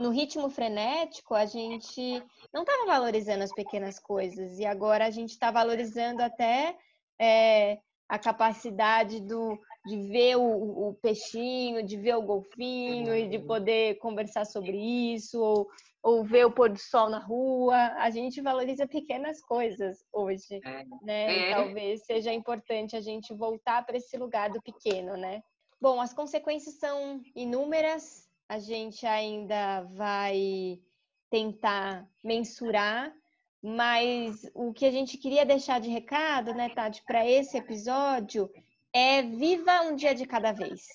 no 0.00 0.10
ritmo 0.10 0.48
frenético 0.48 1.34
a 1.34 1.46
gente 1.46 2.22
não 2.52 2.62
estava 2.62 2.86
valorizando 2.86 3.42
as 3.42 3.52
pequenas 3.52 3.98
coisas 3.98 4.58
e 4.58 4.64
agora 4.64 5.06
a 5.06 5.10
gente 5.10 5.30
está 5.30 5.50
valorizando 5.50 6.22
até 6.22 6.76
é, 7.18 7.78
a 8.08 8.18
capacidade 8.18 9.20
do, 9.20 9.58
de 9.86 9.96
ver 10.08 10.36
o, 10.36 10.88
o, 10.88 10.94
peixinho, 10.94 11.82
de 11.82 11.96
ver 11.96 12.16
o 12.16 12.22
golfinho 12.22 13.14
e 13.14 13.28
de 13.28 13.38
poder 13.38 13.98
conversar 13.98 14.44
sobre 14.44 14.76
isso, 14.76 15.40
ou, 15.40 15.68
ou 16.02 16.24
ver 16.24 16.44
o 16.44 16.50
pôr 16.50 16.70
do 16.70 16.78
sol 16.78 17.08
na 17.08 17.20
rua. 17.20 17.76
A 17.96 18.10
gente 18.10 18.40
valoriza 18.40 18.86
pequenas 18.86 19.40
coisas 19.40 20.04
hoje, 20.12 20.60
é. 20.64 20.84
né? 21.02 21.50
É. 21.50 21.54
talvez 21.54 22.04
seja 22.04 22.32
importante 22.32 22.96
a 22.96 23.00
gente 23.00 23.32
voltar 23.32 23.86
para 23.86 23.96
esse 23.96 24.16
lugar 24.16 24.50
do 24.50 24.60
pequeno, 24.60 25.16
né? 25.16 25.40
Bom, 25.80 26.00
as 26.00 26.12
consequências 26.12 26.78
são 26.78 27.20
inúmeras. 27.34 28.26
A 28.48 28.58
gente 28.58 29.06
ainda 29.06 29.82
vai 29.82 30.80
tentar 31.30 32.08
mensurar 32.24 33.12
mas 33.62 34.48
o 34.54 34.72
que 34.72 34.86
a 34.86 34.92
gente 34.92 35.18
queria 35.18 35.44
deixar 35.44 35.80
de 35.80 35.90
recado, 35.90 36.54
né, 36.54 36.68
Tati, 36.68 37.02
para 37.04 37.28
esse 37.28 37.56
episódio 37.56 38.48
é 38.96 39.20
viva 39.20 39.82
um 39.82 39.94
dia 39.94 40.14
de 40.14 40.24
cada 40.24 40.52
vez. 40.52 40.86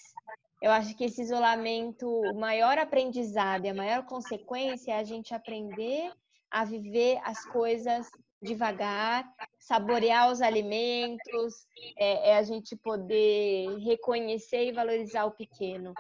Eu 0.60 0.72
acho 0.72 0.98
que 0.98 1.04
esse 1.04 1.22
isolamento, 1.22 2.08
o 2.10 2.34
maior 2.34 2.80
aprendizado 2.80 3.66
e 3.66 3.70
a 3.70 3.76
maior 3.76 4.08
consequência 4.08 4.94
é 4.94 4.98
a 4.98 5.04
gente 5.04 5.36
aprender 5.36 6.12
a 6.50 6.66
viver 6.66 7.20
as 7.24 7.46
coisas 7.46 8.10
devagar, 8.42 9.24
saborear 9.60 10.32
os 10.32 10.42
alimentos, 10.42 11.68
é, 11.96 12.32
é, 12.32 12.38
a 12.38 12.42
gente 12.42 12.76
poder 12.76 13.78
reconhecer 13.78 14.66
e 14.66 14.72
valorizar 14.72 15.26
o 15.26 15.36
pequeno. 15.36 15.94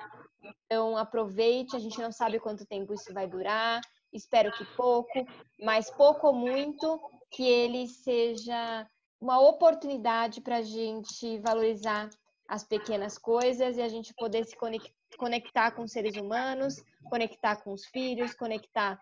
Então, 0.65 0.97
aproveite, 0.97 1.75
a 1.75 1.79
gente 1.79 2.01
não 2.01 2.11
sabe 2.11 2.39
quanto 2.39 2.65
tempo 2.65 2.95
isso 2.95 3.13
vai 3.13 3.27
durar, 3.27 3.79
espero 4.11 4.51
que 4.53 4.65
pouco, 4.75 5.23
mas 5.59 5.91
pouco 5.91 6.27
ou 6.27 6.33
muito, 6.33 6.99
que 7.29 7.47
ele 7.47 7.87
seja 7.87 8.87
uma 9.21 9.39
oportunidade 9.39 10.41
para 10.41 10.57
a 10.57 10.61
gente 10.63 11.37
valorizar 11.39 12.09
as 12.49 12.63
pequenas 12.63 13.17
coisas 13.17 13.77
e 13.77 13.81
a 13.81 13.87
gente 13.87 14.13
poder 14.15 14.43
se 14.45 14.57
conectar 15.17 15.71
com 15.71 15.87
seres 15.87 16.17
humanos, 16.17 16.83
conectar 17.09 17.57
com 17.57 17.71
os 17.71 17.85
filhos, 17.85 18.33
conectar 18.33 18.99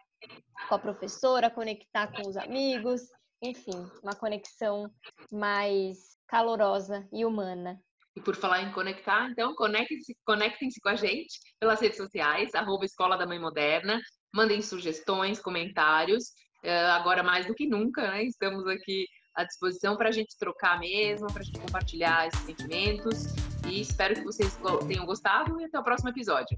com 0.67 0.75
a 0.75 0.79
professora, 0.79 1.49
conectar 1.49 2.07
com 2.07 2.27
os 2.27 2.35
amigos, 2.35 3.01
enfim, 3.41 3.89
uma 4.03 4.13
conexão 4.13 4.91
mais 5.31 6.17
calorosa 6.27 7.07
e 7.13 7.25
humana. 7.25 7.79
E 8.15 8.21
por 8.21 8.35
falar 8.35 8.61
em 8.61 8.71
conectar, 8.73 9.29
então 9.29 9.55
conectem-se 9.55 10.15
conectem 10.25 10.67
com 10.83 10.89
a 10.89 10.95
gente 10.95 11.39
pelas 11.59 11.79
redes 11.79 11.97
sociais, 11.97 12.53
arroba 12.53 12.83
Escola 12.83 13.17
da 13.17 13.25
Mãe 13.25 13.39
Moderna, 13.39 14.01
mandem 14.33 14.61
sugestões, 14.61 15.39
comentários. 15.39 16.33
Eh, 16.61 16.85
agora 16.91 17.23
mais 17.23 17.45
do 17.45 17.55
que 17.55 17.65
nunca, 17.65 18.01
né? 18.11 18.23
Estamos 18.25 18.67
aqui 18.67 19.07
à 19.35 19.43
disposição 19.43 19.95
para 19.95 20.09
a 20.09 20.11
gente 20.11 20.37
trocar 20.37 20.79
mesmo, 20.79 21.27
para 21.27 21.41
a 21.41 21.45
gente 21.45 21.59
compartilhar 21.59 22.27
esses 22.27 22.39
sentimentos. 22.41 23.33
E 23.67 23.81
espero 23.81 24.15
que 24.15 24.23
vocês 24.23 24.57
tenham 24.87 25.05
gostado 25.05 25.59
e 25.59 25.65
até 25.65 25.79
o 25.79 25.83
próximo 25.83 26.09
episódio. 26.09 26.57